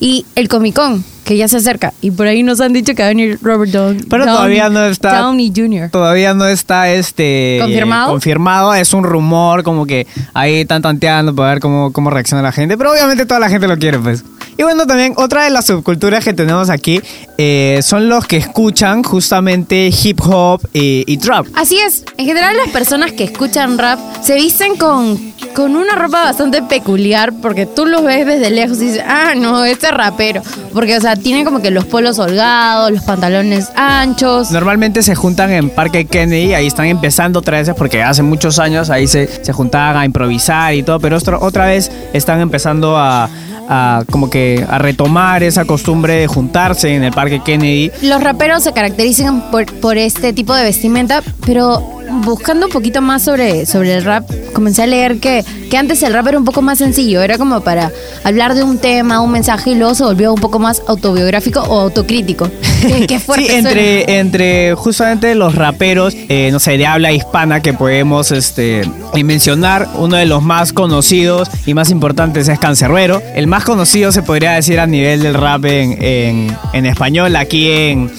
Y 0.00 0.26
el 0.34 0.48
Comic 0.48 0.74
Con, 0.74 1.04
que 1.24 1.36
ya 1.36 1.46
se 1.48 1.58
acerca. 1.58 1.92
Y 2.00 2.10
por 2.10 2.26
ahí 2.26 2.42
nos 2.42 2.60
han 2.60 2.72
dicho 2.72 2.94
que 2.94 3.02
va 3.02 3.06
a 3.06 3.08
venir 3.10 3.38
Robert 3.42 3.70
Downey. 3.70 4.02
Pero 4.10 4.24
todavía 4.24 4.68
no 4.68 4.84
está- 4.86 5.18
Downey 5.20 5.52
Jr. 5.54 5.90
Todavía 5.90 6.34
no 6.34 6.46
está 6.46 6.90
este 6.90 7.58
¿Confirmado? 7.60 8.10
confirmado, 8.10 8.74
es 8.74 8.92
un 8.92 9.04
rumor, 9.04 9.62
como 9.62 9.86
que 9.86 10.06
ahí 10.34 10.60
están 10.62 10.82
tanteando 10.82 11.34
para 11.34 11.50
ver 11.50 11.60
cómo, 11.60 11.92
cómo 11.92 12.10
reacciona 12.10 12.42
la 12.42 12.52
gente, 12.52 12.76
pero 12.76 12.92
obviamente 12.92 13.24
toda 13.26 13.40
la 13.40 13.48
gente 13.48 13.68
lo 13.68 13.78
quiere, 13.78 13.98
pues. 13.98 14.24
Y 14.58 14.64
bueno, 14.64 14.86
también 14.86 15.14
otra 15.16 15.44
de 15.44 15.50
las 15.50 15.64
subculturas 15.66 16.22
que 16.24 16.34
tenemos 16.34 16.68
aquí 16.68 17.00
eh, 17.38 17.80
son 17.82 18.08
los 18.10 18.26
que 18.26 18.36
escuchan 18.36 19.02
justamente 19.02 19.88
hip 20.02 20.20
hop 20.22 20.60
y, 20.74 21.04
y 21.06 21.16
trap. 21.16 21.46
Así 21.54 21.78
es, 21.78 22.04
en 22.18 22.26
general 22.26 22.54
las 22.56 22.68
personas 22.68 23.12
que 23.12 23.24
escuchan 23.24 23.78
rap 23.78 23.98
se 24.22 24.34
visten 24.34 24.76
con, 24.76 25.18
con 25.54 25.74
una 25.74 25.94
ropa 25.94 26.24
bastante 26.24 26.62
peculiar 26.62 27.32
porque 27.40 27.64
tú 27.64 27.86
los 27.86 28.04
ves 28.04 28.26
desde 28.26 28.50
lejos 28.50 28.76
y 28.82 28.86
dices, 28.88 29.02
ah, 29.06 29.32
no, 29.34 29.64
este 29.64 29.86
es 29.86 29.92
rapero. 29.94 30.42
Porque, 30.74 30.98
o 30.98 31.00
sea, 31.00 31.11
tienen 31.16 31.44
como 31.44 31.60
que 31.60 31.70
los 31.70 31.84
polos 31.84 32.18
holgados, 32.18 32.90
los 32.90 33.02
pantalones 33.02 33.70
anchos. 33.74 34.50
Normalmente 34.50 35.02
se 35.02 35.14
juntan 35.14 35.50
en 35.50 35.70
Parque 35.70 36.04
Kennedy, 36.04 36.54
ahí 36.54 36.66
están 36.66 36.86
empezando 36.86 37.40
otra 37.40 37.58
vez 37.58 37.70
porque 37.76 38.02
hace 38.02 38.22
muchos 38.22 38.58
años 38.58 38.90
ahí 38.90 39.06
se, 39.06 39.26
se 39.44 39.52
juntaban 39.52 39.96
a 39.96 40.04
improvisar 40.04 40.74
y 40.74 40.82
todo, 40.82 41.00
pero 41.00 41.16
otra, 41.16 41.38
otra 41.38 41.66
vez 41.66 41.90
están 42.12 42.40
empezando 42.40 42.96
a, 42.96 43.28
a 43.68 44.04
como 44.10 44.30
que 44.30 44.64
a 44.68 44.78
retomar 44.78 45.42
esa 45.42 45.64
costumbre 45.64 46.14
de 46.14 46.26
juntarse 46.26 46.94
en 46.94 47.04
el 47.04 47.12
Parque 47.12 47.40
Kennedy. 47.44 47.90
Los 48.02 48.22
raperos 48.22 48.62
se 48.64 48.72
caracterizan 48.72 49.50
por, 49.50 49.66
por 49.80 49.96
este 49.96 50.32
tipo 50.32 50.54
de 50.54 50.64
vestimenta, 50.64 51.22
pero 51.44 52.01
buscando 52.24 52.66
un 52.66 52.72
poquito 52.72 53.00
más 53.00 53.22
sobre, 53.22 53.66
sobre 53.66 53.94
el 53.94 54.04
rap, 54.04 54.28
comencé 54.52 54.82
a 54.82 54.86
leer 54.86 55.18
que, 55.18 55.44
que 55.70 55.76
antes 55.76 56.02
el 56.02 56.12
rap 56.12 56.26
era 56.28 56.38
un 56.38 56.44
poco 56.44 56.62
más 56.62 56.78
sencillo, 56.78 57.22
era 57.22 57.38
como 57.38 57.60
para 57.62 57.90
hablar 58.24 58.54
de 58.54 58.62
un 58.62 58.78
tema, 58.78 59.20
un 59.20 59.30
mensaje 59.30 59.70
y 59.70 59.74
luego 59.74 59.94
se 59.94 60.04
volvió 60.04 60.32
un 60.32 60.40
poco 60.40 60.58
más 60.58 60.82
autobiográfico 60.86 61.60
o 61.60 61.80
autocrítico. 61.80 62.48
Qué, 62.82 63.06
qué 63.06 63.20
fuerte 63.20 63.44
Sí, 63.46 63.50
suena. 63.52 63.68
entre, 63.70 64.18
entre 64.18 64.74
justamente 64.74 65.34
los 65.36 65.54
raperos, 65.54 66.14
eh, 66.28 66.48
no 66.50 66.58
sé, 66.58 66.76
de 66.78 66.84
habla 66.86 67.12
hispana 67.12 67.60
que 67.62 67.72
podemos 67.74 68.32
este, 68.32 68.82
mencionar, 69.24 69.88
uno 69.98 70.16
de 70.16 70.26
los 70.26 70.42
más 70.42 70.72
conocidos 70.72 71.48
y 71.64 71.74
más 71.74 71.90
importantes 71.90 72.48
es 72.48 72.58
Cancerbero. 72.58 73.22
El 73.36 73.46
más 73.46 73.62
conocido 73.64 74.10
se 74.10 74.22
podría 74.22 74.52
decir 74.52 74.80
a 74.80 74.86
nivel 74.88 75.22
del 75.22 75.34
rap 75.34 75.64
en, 75.66 76.02
en- 76.02 76.56
en 76.72 76.86
español, 76.86 77.36
aquí 77.36 77.70
en, 77.70 78.10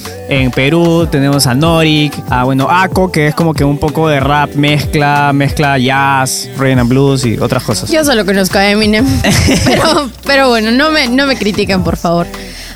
en 0.41 0.51
Perú 0.51 1.07
tenemos 1.11 1.47
a 1.47 1.53
Norik, 1.53 2.13
a 2.29 2.43
bueno, 2.43 2.67
Ako, 2.69 3.11
que 3.11 3.27
es 3.27 3.35
como 3.35 3.53
que 3.53 3.63
un 3.63 3.77
poco 3.77 4.07
de 4.07 4.19
rap 4.19 4.55
mezcla, 4.55 5.31
mezcla 5.33 5.77
jazz, 5.77 6.49
rhythm 6.57 6.79
and 6.79 6.89
blues 6.89 7.25
y 7.25 7.37
otras 7.37 7.63
cosas. 7.63 7.91
Yo 7.91 8.03
solo 8.03 8.25
conozco 8.25 8.57
a 8.57 8.69
Eminem. 8.69 9.05
pero, 9.65 10.09
pero 10.25 10.49
bueno, 10.49 10.71
no 10.71 10.91
me, 10.91 11.07
no 11.07 11.27
me 11.27 11.37
critiquen, 11.37 11.83
por 11.83 11.97
favor. 11.97 12.27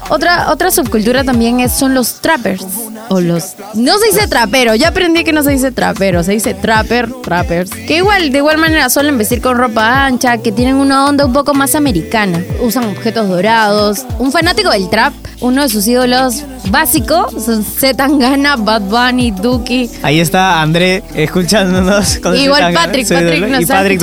Otra, 0.10 0.52
otra 0.52 0.72
subcultura 0.72 1.24
también 1.24 1.60
es, 1.60 1.74
son 1.74 1.93
los 1.93 2.22
trappers. 2.22 2.65
O 3.10 3.20
los. 3.20 3.56
No 3.74 3.98
se 4.00 4.08
dice 4.08 4.28
trapero, 4.28 4.76
ya 4.76 4.89
aprendí 4.89 5.24
que 5.24 5.34
no 5.34 5.43
se 5.43 5.52
dice 5.52 5.72
trapero, 5.72 6.24
se 6.24 6.34
dice 6.34 6.54
trapper, 6.54 7.12
trappers. 7.24 7.72
Que 7.72 7.98
igual, 7.98 8.32
de 8.32 8.38
igual 8.38 8.58
manera 8.58 8.89
suelen 8.89 9.17
vestir 9.17 9.41
con 9.41 9.58
ropa 9.58 10.06
ancha, 10.06 10.38
que 10.38 10.52
tienen 10.52 10.76
una 10.76 11.06
onda 11.08 11.26
un 11.26 11.34
poco 11.34 11.54
más 11.54 11.76
americana. 11.76 12.41
Usan 12.62 12.86
objetos 12.86 13.28
dorados. 13.28 14.06
Un 14.20 14.32
fanático 14.32 14.70
del 14.72 14.89
trap, 14.89 15.13
uno 15.41 15.62
de 15.62 15.70
sus 15.70 15.88
ídolos 15.88 16.43
básicos 16.70 17.32
son 17.43 17.63
Z 17.63 17.93
Tangana, 17.96 18.56
Bad 18.56 18.84
Bunny, 18.84 19.32
Duki. 19.32 19.89
Ahí 20.04 20.20
está 20.20 20.62
André 20.62 21.04
escuchándonos. 21.15 22.17
con 22.20 22.36
Igual 22.36 22.74
Patrick, 22.74 23.08
Patrick 23.08 23.38
ídolo, 23.38 23.48
nos 23.48 23.62
Y 23.62 23.65
Patrick 23.65 24.02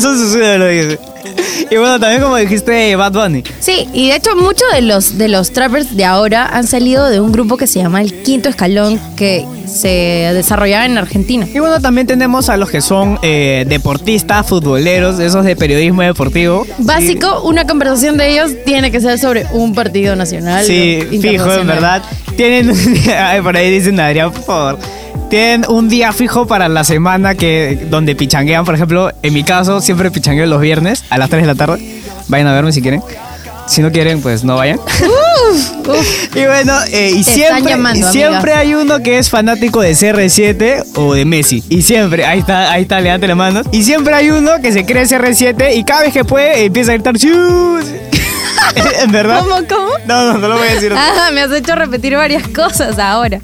son 0.00 0.18
sus 0.18 0.34
ídolos, 0.34 0.70
dice. 0.70 0.98
Y 1.70 1.76
bueno, 1.76 1.98
también 1.98 2.22
como 2.22 2.36
dijiste 2.36 2.94
Bad 2.96 3.12
Bunny. 3.12 3.42
Sí, 3.60 3.88
y 3.92 4.08
de 4.08 4.16
hecho 4.16 4.36
muchos 4.36 4.68
de 4.72 4.82
los, 4.82 5.18
de 5.18 5.28
los 5.28 5.50
trappers 5.52 5.96
de 5.96 6.04
ahora 6.04 6.46
han 6.46 6.66
salido 6.66 7.06
de 7.08 7.20
un 7.20 7.32
grupo 7.32 7.56
que 7.56 7.66
se 7.66 7.80
llama 7.80 8.00
El 8.00 8.22
Quinto 8.22 8.48
Escalón, 8.48 9.00
que 9.16 9.44
se 9.66 10.30
desarrollaba 10.32 10.86
en 10.86 10.98
Argentina. 10.98 11.46
Y 11.52 11.58
bueno, 11.58 11.80
también 11.80 12.06
tenemos 12.06 12.48
a 12.48 12.56
los 12.56 12.70
que 12.70 12.80
son 12.80 13.18
eh, 13.22 13.64
deportistas, 13.68 14.46
futboleros, 14.46 15.18
esos 15.18 15.44
de 15.44 15.56
periodismo 15.56 16.02
deportivo. 16.02 16.66
Básico, 16.78 17.42
una 17.42 17.66
conversación 17.66 18.16
de 18.16 18.32
ellos 18.32 18.52
tiene 18.64 18.90
que 18.90 19.00
ser 19.00 19.18
sobre 19.18 19.46
un 19.52 19.74
partido 19.74 20.14
nacional. 20.14 20.64
Sí, 20.64 21.00
fijo, 21.20 21.52
en 21.52 21.66
verdad. 21.66 22.02
Tienen 22.36 22.72
por 23.42 23.56
ahí 23.56 23.70
dicen 23.70 23.98
Adrián, 23.98 24.30
por 24.30 24.42
favor. 24.42 24.78
Tienen 25.28 25.64
un 25.68 25.88
día 25.88 26.12
fijo 26.12 26.46
para 26.46 26.68
la 26.68 26.84
semana 26.84 27.34
que 27.34 27.86
donde 27.90 28.14
pichanguean, 28.14 28.64
por 28.64 28.74
ejemplo, 28.74 29.10
en 29.22 29.34
mi 29.34 29.42
caso 29.42 29.80
siempre 29.80 30.10
pichangueo 30.10 30.46
los 30.46 30.60
viernes 30.60 31.04
a 31.10 31.18
las 31.18 31.30
3 31.30 31.42
de 31.42 31.46
la 31.46 31.54
tarde. 31.54 32.02
Vayan 32.28 32.46
a 32.46 32.52
verme 32.54 32.72
si 32.72 32.80
quieren. 32.80 33.02
Si 33.66 33.82
no 33.82 33.90
quieren, 33.90 34.22
pues 34.22 34.44
no 34.44 34.54
vayan. 34.54 34.78
y 36.34 36.44
bueno, 36.46 36.74
eh, 36.92 37.10
y 37.14 37.24
Te 37.24 37.32
siempre, 37.32 37.70
llamando, 37.70 38.12
siempre 38.12 38.52
amiga. 38.52 38.58
hay 38.58 38.74
uno 38.74 39.02
que 39.02 39.18
es 39.18 39.28
fanático 39.28 39.80
de 39.80 39.90
CR7 39.92 40.84
o 40.94 41.14
de 41.14 41.24
Messi. 41.24 41.64
Y 41.68 41.82
siempre, 41.82 42.24
ahí 42.24 42.38
está, 42.38 42.70
ahí 42.70 42.82
está, 42.82 43.00
levante 43.00 43.26
las 43.26 43.36
manos. 43.36 43.66
Y 43.72 43.82
siempre 43.82 44.14
hay 44.14 44.30
uno 44.30 44.52
que 44.62 44.72
se 44.72 44.86
cree 44.86 45.02
CR7 45.02 45.74
y 45.74 45.82
cada 45.82 46.02
vez 46.02 46.12
que 46.12 46.24
puede 46.24 46.64
empieza 46.64 46.92
a 46.92 46.94
gritar 46.94 47.18
¡Chus! 47.18 47.86
en 49.02 49.10
verdad. 49.10 49.40
¿Cómo, 49.40 49.56
cómo? 49.68 49.90
No, 50.06 50.32
no, 50.32 50.38
no 50.38 50.48
lo 50.48 50.58
voy 50.58 50.68
a 50.68 50.74
decir. 50.74 50.92
Ah, 50.96 51.30
me 51.32 51.40
has 51.40 51.50
hecho 51.50 51.74
repetir 51.74 52.14
varias 52.14 52.46
cosas 52.48 53.00
ahora. 53.00 53.40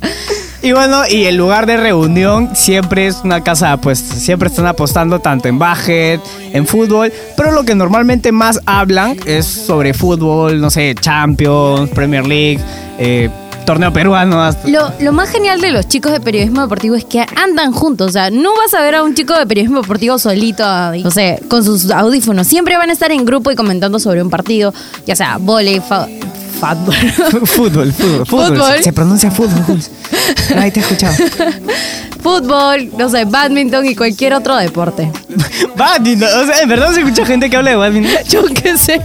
Y 0.62 0.70
bueno, 0.72 1.03
y 1.11 1.25
el 1.25 1.35
lugar 1.37 1.66
de 1.66 1.77
reunión 1.77 2.51
siempre 2.55 3.09
es 3.09 3.16
una 3.25 3.42
casa, 3.42 3.77
pues 3.79 3.98
siempre 3.98 4.48
están 4.48 4.66
apostando 4.66 5.18
tanto 5.18 5.48
en 5.48 5.59
básquet, 5.59 6.20
en 6.53 6.66
fútbol, 6.68 7.12
pero 7.37 7.51
lo 7.51 7.64
que 7.64 7.75
normalmente 7.75 8.31
más 8.31 8.61
hablan 8.64 9.16
es 9.27 9.44
sobre 9.44 9.92
fútbol, 9.92 10.61
no 10.61 10.70
sé, 10.70 10.94
Champions, 11.01 11.90
Premier 11.90 12.25
League, 12.25 12.61
eh, 12.98 13.29
torneo 13.66 13.92
peruano. 13.92 14.40
hasta- 14.40 14.68
Lo, 14.68 14.92
lo 15.01 15.11
más 15.12 15.31
genial 15.31 15.61
de 15.61 15.72
los 15.72 15.88
chicos 15.88 16.12
de 16.12 16.20
periodismo 16.20 16.61
deportivo 16.62 16.94
es 16.94 17.05
que 17.07 17.27
andan 17.37 17.72
juntos. 17.72 18.11
O 18.11 18.12
sea, 18.12 18.31
no 18.31 18.51
vas 18.55 18.72
a 18.75 18.83
ver 18.83 18.94
a 18.94 19.03
un 19.03 19.14
chico 19.16 19.37
de 19.37 19.46
periodismo 19.46 19.81
deportivo 19.83 20.16
solito, 20.20 20.64
no 21.03 21.11
sé, 21.11 21.42
con 21.48 21.64
sus 21.64 21.90
audífonos. 21.90 22.46
Siempre 22.46 22.77
van 22.77 22.90
a 22.90 22.92
estar 22.92 23.11
en 23.11 23.25
grupo 23.25 23.51
y 23.51 23.57
comentando 23.57 23.98
sobre 23.98 24.22
un 24.22 24.31
partido, 24.31 24.72
ya 25.07 25.16
sea 25.16 25.38
volei, 25.38 25.81
fútbol. 25.81 26.09
fútbol, 27.46 27.46
fútbol, 27.46 27.92
fútbol. 27.92 28.27
Fútbol. 28.27 28.77
Se, 28.77 28.83
se 28.85 28.92
pronuncia 28.92 29.31
fútbol. 29.33 29.81
Nadie 30.54 30.70
te 30.70 30.80
ha 30.80 30.82
escuchado. 30.82 31.14
fútbol, 32.22 32.88
no 32.96 33.08
sé, 33.08 33.24
badminton 33.24 33.85
y 33.87 33.96
cualquier 33.96 34.35
otro 34.35 34.56
deporte. 34.56 35.11
Badminton, 35.76 36.28
o 36.40 36.46
sea, 36.46 36.62
en 36.62 36.68
verdad 36.68 36.92
se 36.92 37.00
escucha 37.00 37.26
gente 37.26 37.50
que 37.50 37.56
habla 37.56 37.70
de 37.70 37.76
badminton. 37.76 38.12
Yo 38.28 38.44
qué 38.44 38.76
sé, 38.78 39.00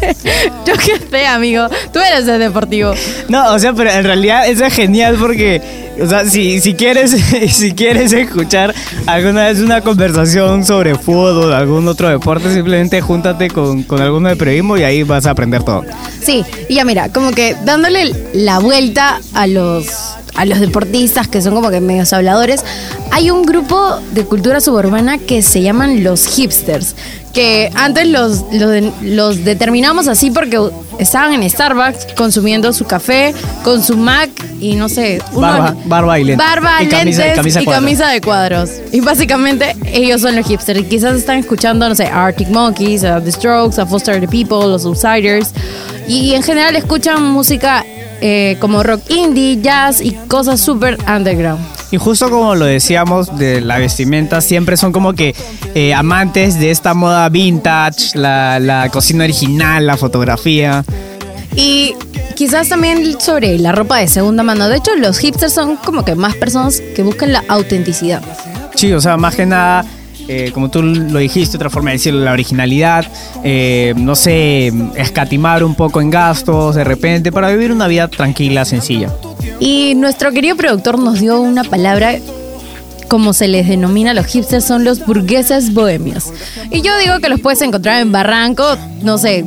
yo 0.65 0.73
qué 0.75 0.99
sé, 1.09 1.25
amigo. 1.25 1.67
Tú 1.91 1.99
eres 1.99 2.27
el 2.27 2.39
deportivo. 2.39 2.93
No, 3.29 3.53
o 3.53 3.59
sea, 3.59 3.73
pero 3.73 3.89
en 3.89 4.03
realidad 4.03 4.47
eso 4.47 4.65
es 4.65 4.73
genial 4.73 5.17
porque, 5.19 5.61
o 6.01 6.05
sea, 6.05 6.25
si, 6.25 6.59
si 6.59 6.73
quieres 6.75 7.11
si 7.51 7.73
quieres 7.73 8.13
escuchar 8.13 8.73
alguna 9.05 9.45
vez 9.45 9.59
una 9.59 9.81
conversación 9.81 10.65
sobre 10.65 10.95
fútbol 10.95 11.51
o 11.51 11.55
algún 11.55 11.87
otro 11.87 12.09
deporte, 12.09 12.53
simplemente 12.53 13.01
júntate 13.01 13.49
con, 13.49 13.83
con 13.83 14.01
alguno 14.01 14.29
de 14.29 14.35
periodismo 14.35 14.77
y 14.77 14.83
ahí 14.83 15.03
vas 15.03 15.25
a 15.25 15.31
aprender 15.31 15.63
todo. 15.63 15.83
Sí, 16.21 16.43
y 16.69 16.75
ya 16.75 16.85
mira, 16.85 17.09
como 17.09 17.31
que 17.31 17.55
dándole 17.65 18.13
la 18.33 18.59
vuelta 18.59 19.19
a 19.33 19.47
los 19.47 19.87
a 20.37 20.45
los 20.45 20.59
deportistas 20.59 21.27
que 21.27 21.41
son 21.41 21.53
como 21.55 21.69
que 21.69 21.81
medios 21.81 22.13
habladores, 22.13 22.63
hay 23.11 23.29
un 23.31 23.43
grupo 23.43 23.99
de 24.13 24.23
cultura 24.23 24.61
suburbana 24.61 25.17
que 25.17 25.41
se 25.41 25.61
llaman 25.61 26.03
los 26.03 26.25
hipsters, 26.27 26.95
que 27.33 27.71
antes 27.75 28.07
los, 28.07 28.45
los, 28.53 28.69
de- 28.71 28.91
los 29.01 29.43
determinamos 29.43 30.07
así 30.07 30.31
porque 30.31 30.59
estaban 30.99 31.33
en 31.33 31.47
Starbucks 31.49 32.13
consumiendo 32.15 32.71
su 32.73 32.85
café 32.85 33.33
con 33.63 33.83
su 33.83 33.97
Mac 33.97 34.29
y 34.59 34.75
no 34.75 34.89
sé, 34.89 35.21
uno- 35.33 35.41
Barba- 35.41 35.75
barba 35.85 36.19
y 36.19 36.23
lentes. 36.23 36.45
barba, 36.47 36.83
Y 36.83 36.87
camisa- 36.87 37.23
lentes 37.25 37.35
camisa 37.37 37.59
de 37.59 37.63
y 37.63 37.65
cuadros. 37.65 37.83
camisa 37.83 38.07
de 38.09 38.21
cuadros. 38.21 38.69
Y 38.91 38.99
básicamente 39.01 39.75
ellos 39.85 40.21
son 40.21 40.35
los 40.35 40.47
hipsters. 40.47 40.79
Y 40.79 40.83
quizás 40.83 41.15
están 41.15 41.37
escuchando, 41.37 41.87
no 41.89 41.93
sé, 41.95 42.05
a 42.07 42.25
Arctic 42.25 42.47
Monkeys, 42.49 43.03
a 43.03 43.21
The 43.21 43.31
Strokes, 43.31 43.79
a 43.79 43.85
Foster 43.85 44.19
the 44.19 44.27
People, 44.27 44.67
los 44.67 44.85
Outsiders. 44.85 45.51
Y 46.07 46.33
en 46.33 46.43
general 46.43 46.75
escuchan 46.75 47.23
música 47.23 47.85
eh, 48.21 48.57
como 48.59 48.81
rock 48.81 49.01
indie, 49.09 49.61
jazz 49.61 50.01
y 50.01 50.11
cosas 50.27 50.59
súper 50.59 50.97
underground. 51.07 51.63
Y 51.91 51.97
justo 51.97 52.29
como 52.29 52.55
lo 52.55 52.65
decíamos 52.65 53.37
de 53.37 53.61
la 53.61 53.77
vestimenta, 53.77 54.41
siempre 54.41 54.75
son 54.75 54.91
como 54.91 55.13
que 55.13 55.35
eh, 55.75 55.93
amantes 55.93 56.59
de 56.59 56.71
esta 56.71 56.93
moda 56.93 57.29
vintage, 57.29 58.17
la, 58.17 58.59
la 58.59 58.89
cocina 58.89 59.23
original, 59.23 59.85
la 59.85 59.97
fotografía. 59.97 60.83
Y 61.55 61.95
quizás 62.35 62.69
también 62.69 63.19
sobre 63.19 63.57
la 63.57 63.71
ropa 63.71 63.97
de 63.97 64.07
segunda 64.07 64.43
mano. 64.43 64.69
De 64.69 64.77
hecho, 64.77 64.95
los 64.95 65.17
hipsters 65.19 65.53
son 65.53 65.77
como 65.77 66.03
que 66.03 66.15
más 66.15 66.35
personas 66.35 66.81
que 66.95 67.03
buscan 67.03 67.31
la 67.31 67.43
autenticidad. 67.47 68.21
Sí, 68.75 68.93
o 68.93 69.01
sea, 69.01 69.17
más 69.17 69.35
que 69.35 69.45
nada, 69.45 69.83
eh, 70.27 70.51
como 70.53 70.69
tú 70.69 70.81
lo 70.83 71.19
dijiste, 71.19 71.57
otra 71.57 71.69
forma 71.69 71.91
de 71.91 71.97
decirlo, 71.97 72.19
la 72.23 72.31
originalidad, 72.33 73.05
eh, 73.43 73.93
no 73.97 74.15
sé, 74.15 74.71
escatimar 74.95 75.63
un 75.63 75.75
poco 75.75 76.01
en 76.01 76.09
gastos 76.09 76.75
de 76.75 76.83
repente 76.83 77.31
para 77.31 77.49
vivir 77.49 77.71
una 77.71 77.87
vida 77.87 78.07
tranquila, 78.07 78.65
sencilla. 78.65 79.09
Y 79.59 79.95
nuestro 79.95 80.31
querido 80.31 80.55
productor 80.55 80.99
nos 80.99 81.19
dio 81.19 81.39
una 81.41 81.63
palabra, 81.63 82.15
como 83.07 83.31
se 83.33 83.47
les 83.47 83.67
denomina 83.67 84.11
a 84.11 84.13
los 84.13 84.25
hipsters, 84.25 84.65
son 84.65 84.83
los 84.83 85.05
burgueses 85.05 85.73
bohemios. 85.73 86.25
Y 86.71 86.81
yo 86.81 86.97
digo 86.97 87.19
que 87.19 87.29
los 87.29 87.39
puedes 87.39 87.61
encontrar 87.61 88.01
en 88.01 88.11
Barranco, 88.11 88.65
no 89.01 89.17
sé, 89.17 89.45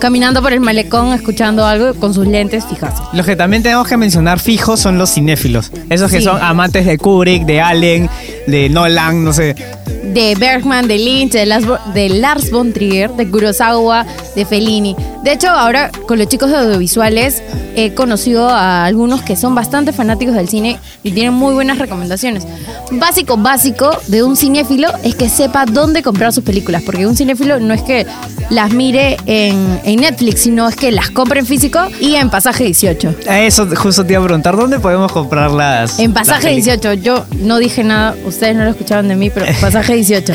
caminando 0.00 0.42
por 0.42 0.52
el 0.52 0.58
malecón, 0.60 1.12
escuchando 1.12 1.64
algo 1.64 1.94
con 1.94 2.12
sus 2.14 2.26
lentes 2.26 2.64
fijas. 2.66 2.94
Los 3.12 3.24
que 3.24 3.36
también 3.36 3.62
tenemos 3.62 3.86
que 3.86 3.96
mencionar 3.96 4.40
fijos 4.40 4.80
son 4.80 4.98
los 4.98 5.10
cinéfilos. 5.12 5.70
Esos 5.90 6.10
que 6.10 6.18
Sí. 6.18 6.24
son 6.24 6.42
amantes 6.42 6.86
de 6.86 6.98
Kubrick, 6.98 7.44
de 7.44 7.60
Allen, 7.60 8.08
de 8.48 8.68
Nolan, 8.68 9.22
no 9.22 9.32
sé. 9.32 9.54
De 10.02 10.34
Bergman, 10.34 10.88
de 10.88 10.98
Lynch, 10.98 11.32
de 11.32 11.46
Lars, 11.46 11.66
de 11.94 12.08
Lars 12.08 12.50
von 12.50 12.72
Trier, 12.72 13.10
de 13.12 13.30
Kurosawa, 13.30 14.04
de 14.34 14.44
Fellini. 14.44 14.96
De 15.22 15.32
hecho, 15.32 15.48
ahora 15.48 15.90
con 16.08 16.18
los 16.18 16.28
chicos 16.28 16.50
de 16.50 16.56
audiovisuales 16.56 17.42
he 17.76 17.94
conocido 17.94 18.48
a 18.48 18.84
algunos 18.84 19.22
que 19.22 19.36
son 19.36 19.54
bastante 19.54 19.92
fanáticos 19.92 20.34
del 20.34 20.48
cine 20.48 20.78
y 21.02 21.12
tienen 21.12 21.32
muy 21.32 21.54
buenas 21.54 21.78
recomendaciones. 21.78 22.44
Básico, 22.90 23.36
básico 23.36 23.90
de 24.08 24.22
un 24.22 24.36
cinéfilo 24.36 24.88
es 25.02 25.14
que 25.14 25.28
sepa 25.28 25.64
dónde 25.64 26.02
comprar 26.02 26.32
sus 26.32 26.44
películas, 26.44 26.82
porque 26.82 27.06
un 27.06 27.16
cinéfilo 27.16 27.60
no 27.60 27.72
es 27.72 27.82
que 27.82 28.06
las 28.50 28.72
mire 28.72 29.16
en, 29.26 29.80
en 29.84 30.00
Netflix, 30.00 30.42
sino 30.42 30.68
es 30.68 30.76
que 30.76 30.92
las 30.92 31.10
compre 31.10 31.40
en 31.40 31.46
físico 31.46 31.78
y 32.00 32.16
en 32.16 32.28
pasaje 32.28 32.64
18. 32.64 33.14
A 33.28 33.40
Eso 33.40 33.66
justo 33.74 34.04
te 34.04 34.12
iba 34.12 34.22
a 34.22 34.24
preguntar, 34.24 34.56
¿dónde 34.56 34.78
podemos 34.78 35.10
comprarlas? 35.10 35.98
En 35.98 36.12
pasaje 36.12 36.50
18, 36.50 36.94
yo 36.94 37.24
no 37.40 37.58
dije 37.58 37.82
nada, 37.84 38.14
ustedes 38.26 38.56
no 38.56 38.64
lo 38.64 38.70
escucharon 38.70 39.08
de 39.08 39.16
mí, 39.16 39.30
pero 39.30 39.46
pasaje 39.60 39.91
18. 39.92 40.34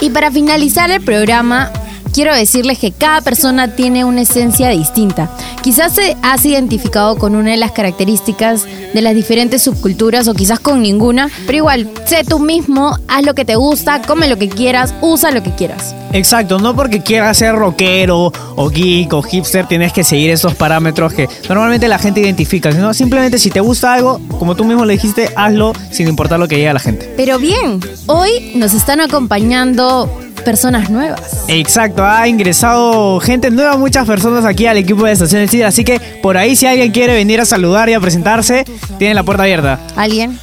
Y 0.00 0.10
para 0.10 0.30
finalizar 0.30 0.90
el 0.90 1.00
programa, 1.02 1.70
quiero 2.12 2.34
decirles 2.34 2.78
que 2.78 2.92
cada 2.92 3.20
persona 3.22 3.74
tiene 3.74 4.04
una 4.04 4.22
esencia 4.22 4.68
distinta. 4.68 5.30
Quizás 5.62 5.94
te 5.94 6.16
has 6.22 6.44
identificado 6.44 7.16
con 7.16 7.34
una 7.34 7.52
de 7.52 7.56
las 7.56 7.72
características 7.72 8.66
de 8.92 9.00
las 9.00 9.14
diferentes 9.14 9.62
subculturas 9.62 10.28
o 10.28 10.34
quizás 10.34 10.60
con 10.60 10.82
ninguna, 10.82 11.28
pero 11.46 11.58
igual, 11.58 11.90
sé 12.04 12.24
tú 12.24 12.38
mismo, 12.38 12.96
haz 13.08 13.24
lo 13.24 13.34
que 13.34 13.44
te 13.44 13.56
gusta, 13.56 14.02
come 14.02 14.28
lo 14.28 14.36
que 14.36 14.48
quieras, 14.48 14.94
usa 15.00 15.30
lo 15.30 15.42
que 15.42 15.54
quieras. 15.54 15.94
Exacto, 16.12 16.58
no 16.58 16.76
porque 16.76 17.02
quieras 17.02 17.38
ser 17.38 17.54
rockero 17.54 18.32
o 18.56 18.68
geek 18.68 19.12
o 19.14 19.22
hipster 19.22 19.66
tienes 19.66 19.92
que 19.92 20.04
seguir 20.04 20.30
esos 20.30 20.54
parámetros 20.54 21.14
que 21.14 21.28
normalmente 21.48 21.88
la 21.88 21.98
gente 21.98 22.20
identifica, 22.20 22.70
sino 22.70 22.92
simplemente 22.92 23.38
si 23.38 23.50
te 23.50 23.60
gusta 23.60 23.94
algo, 23.94 24.20
como 24.38 24.54
tú 24.54 24.64
mismo 24.64 24.84
le 24.84 24.92
dijiste, 24.94 25.30
hazlo 25.36 25.72
sin 25.90 26.08
importar 26.08 26.38
lo 26.38 26.48
que 26.48 26.56
diga 26.56 26.74
la 26.74 26.80
gente. 26.80 27.10
Pero 27.16 27.38
bien, 27.38 27.80
hoy 28.06 28.52
nos 28.56 28.74
están 28.74 29.00
acompañando 29.00 30.10
personas 30.42 30.90
nuevas. 30.90 31.44
Exacto, 31.48 32.04
ha 32.04 32.28
ingresado 32.28 33.20
gente 33.20 33.50
nueva, 33.50 33.76
muchas 33.76 34.06
personas 34.06 34.44
aquí 34.44 34.66
al 34.66 34.76
equipo 34.76 35.04
de 35.04 35.12
Estación 35.12 35.48
Cid, 35.48 35.62
así 35.62 35.84
que 35.84 36.00
por 36.22 36.36
ahí 36.36 36.56
si 36.56 36.66
alguien 36.66 36.92
quiere 36.92 37.14
venir 37.14 37.40
a 37.40 37.44
saludar 37.44 37.88
y 37.88 37.94
a 37.94 38.00
presentarse, 38.00 38.64
tiene 38.98 39.14
la 39.14 39.22
puerta 39.22 39.44
abierta. 39.44 39.80
¿Alguien? 39.96 40.38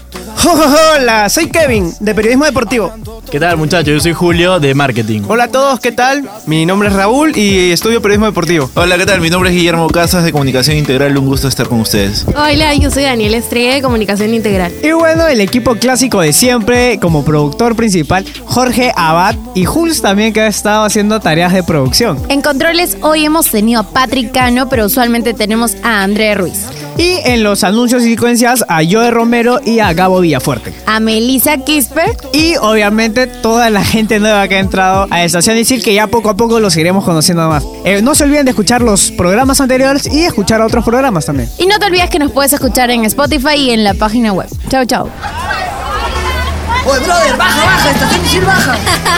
Hola, 0.46 1.28
soy 1.28 1.50
Kevin, 1.50 1.92
de 2.00 2.16
Periodismo 2.16 2.46
Deportivo. 2.46 2.94
¿Qué 3.30 3.42
tal 3.42 3.58
muchachos? 3.58 3.94
Yo 3.94 4.00
soy 4.00 4.14
Julio 4.14 4.60
de 4.60 4.74
Marketing. 4.74 5.24
Hola 5.28 5.46
a 5.46 5.48
todos, 5.50 5.82
¿qué 5.82 5.92
tal? 5.92 6.30
Mi 6.46 6.66
nombre 6.66 6.88
es 6.88 6.96
Raúl 6.96 7.38
y 7.38 7.72
estudio 7.72 8.02
Periodismo 8.02 8.28
Deportivo. 8.28 8.70
Hola, 8.76 8.98
¿qué 8.98 9.06
tal? 9.06 9.20
Mi 9.20 9.30
nombre 9.30 9.50
es 9.50 9.56
Guillermo 9.58 9.90
Casas 9.90 10.24
de 10.24 10.32
Comunicación 10.32 10.78
Integral, 10.78 11.18
un 11.18 11.26
gusto 11.26 11.50
estar 11.50 11.68
con 11.68 11.82
ustedes. 11.82 12.26
Hola, 12.30 12.74
yo 12.76 12.90
soy 12.90 13.04
Daniel 13.04 13.34
Estrella 13.34 13.74
de 13.74 13.82
Comunicación 13.82 14.34
Integral. 14.34 14.72
Y 14.82 14.92
bueno, 14.94 15.28
el 15.28 15.42
equipo 15.42 15.76
clásico 15.76 16.22
de 16.22 16.32
siempre, 16.32 17.00
como 17.00 17.26
productor 17.26 17.76
principal, 17.76 18.26
Jorge 18.46 18.94
Abad 18.96 19.36
y 19.56 19.66
Jules 19.66 20.02
también 20.02 20.32
que 20.32 20.42
ha 20.42 20.48
estado 20.48 20.86
haciendo 20.86 21.20
tareas 21.20 21.52
de 21.52 21.64
producción. 21.64 22.18
En 22.30 22.42
controles 22.42 22.98
hoy 23.02 23.26
hemos 23.26 23.52
tenido 23.52 23.82
a 23.82 23.84
Patrick 23.84 24.32
Cano, 24.32 24.70
pero 24.70 24.86
usualmente 24.86 25.34
tenemos 25.34 25.76
a 25.84 26.02
André 26.02 26.34
Ruiz. 26.36 26.66
Y 27.00 27.22
en 27.24 27.44
los 27.44 27.64
anuncios 27.64 28.04
y 28.04 28.12
secuencias 28.12 28.66
a 28.68 28.82
Joe 28.84 29.10
Romero 29.10 29.62
y 29.66 29.80
a 29.80 29.94
Gabo 29.94 30.20
Villafuerte. 30.20 30.74
A 30.86 31.00
Melissa 31.00 31.58
Kisper. 31.58 32.18
Y 32.34 32.58
obviamente 32.58 33.26
toda 33.26 33.70
la 33.70 33.86
gente 33.86 34.20
nueva 34.20 34.48
que 34.50 34.58
ha 34.58 34.60
entrado 34.60 35.08
a 35.10 35.24
Estación 35.24 35.58
Isil, 35.58 35.82
que 35.82 35.94
ya 35.94 36.08
poco 36.08 36.30
a 36.30 36.36
poco 36.36 36.60
los 36.60 36.76
iremos 36.76 37.06
conociendo 37.06 37.48
más. 37.48 37.66
Eh, 37.86 38.02
no 38.02 38.16
se 38.16 38.26
olviden 38.26 38.44
de 38.44 38.52
escuchar 38.52 38.82
los 38.82 39.12
programas 39.12 39.62
anteriores 39.62 40.08
y 40.12 40.26
escuchar 40.26 40.62
otros 40.62 40.84
programas 40.84 41.26
también. 41.26 41.50
Y 41.58 41.68
no 41.68 41.80
te 41.80 41.86
olvides 41.86 42.10
que 42.10 42.20
nos 42.20 42.34
puedes 42.34 42.52
escuchar 42.52 42.92
en 42.92 43.06
Spotify 43.06 43.56
y 43.56 43.70
en 43.72 43.86
la 43.86 43.94
página 43.94 44.34
web. 44.34 44.50
Chao, 44.70 44.84
chao. 44.84 45.10
Oye, 46.90 47.00
brother, 47.02 47.38
baja, 47.38 47.66
baja, 47.66 47.92
estación 47.92 48.26
Isil 48.26 48.46
baja. 48.46 48.76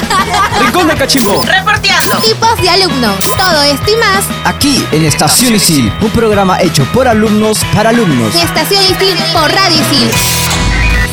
Rincón 0.60 0.88
de 0.90 0.96
Cachimbo. 0.96 1.42
Reporteando. 1.42 2.18
Tipos 2.18 2.58
de 2.62 2.70
alumnos. 2.70 3.26
Todo 3.38 3.64
esto 3.64 3.92
y 3.92 3.96
más. 3.96 4.26
Aquí 4.44 4.86
en 4.92 5.06
Estación 5.06 5.56
Isil, 5.56 5.94
un 6.02 6.10
programa 6.10 6.62
hecho 6.62 6.84
por 6.92 7.08
alumnos 7.08 7.64
para 7.74 7.92
alumnos. 7.92 8.36
Estación 8.36 8.84
Isil 8.84 9.18
por 9.32 9.50
Radio 9.50 9.80
Isil. 9.80 10.12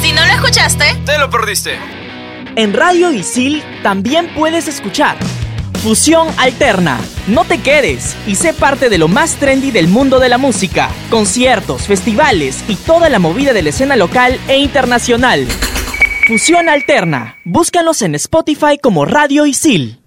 Si 0.03 0.11
no 0.11 0.27
lo 0.27 0.33
escuchaste, 0.33 0.97
te 1.07 1.16
lo 1.18 1.31
perdiste. 1.31 1.79
En 2.57 2.75
Radio 2.75 3.12
Isil 3.12 3.62
también 3.85 4.35
puedes 4.35 4.66
escuchar 4.66 5.16
Fusión 5.81 6.27
Alterna. 6.38 6.99
No 7.29 7.44
te 7.44 7.59
quedes 7.59 8.16
y 8.27 8.35
sé 8.35 8.53
parte 8.53 8.88
de 8.88 8.99
lo 8.99 9.07
más 9.07 9.37
trendy 9.37 9.71
del 9.71 9.87
mundo 9.87 10.18
de 10.18 10.29
la 10.29 10.38
música, 10.38 10.88
conciertos, 11.09 11.83
festivales 11.83 12.64
y 12.66 12.75
toda 12.75 13.09
la 13.11 13.21
movida 13.21 13.53
de 13.53 13.62
la 13.62 13.68
escena 13.68 13.94
local 13.94 14.40
e 14.49 14.59
internacional. 14.59 15.47
Fusión 16.29 16.69
Alterna. 16.69 17.38
Búscanos 17.43 18.03
en 18.03 18.14
Spotify 18.14 18.77
como 18.77 19.07
Radio 19.07 19.47
Isil. 19.47 19.97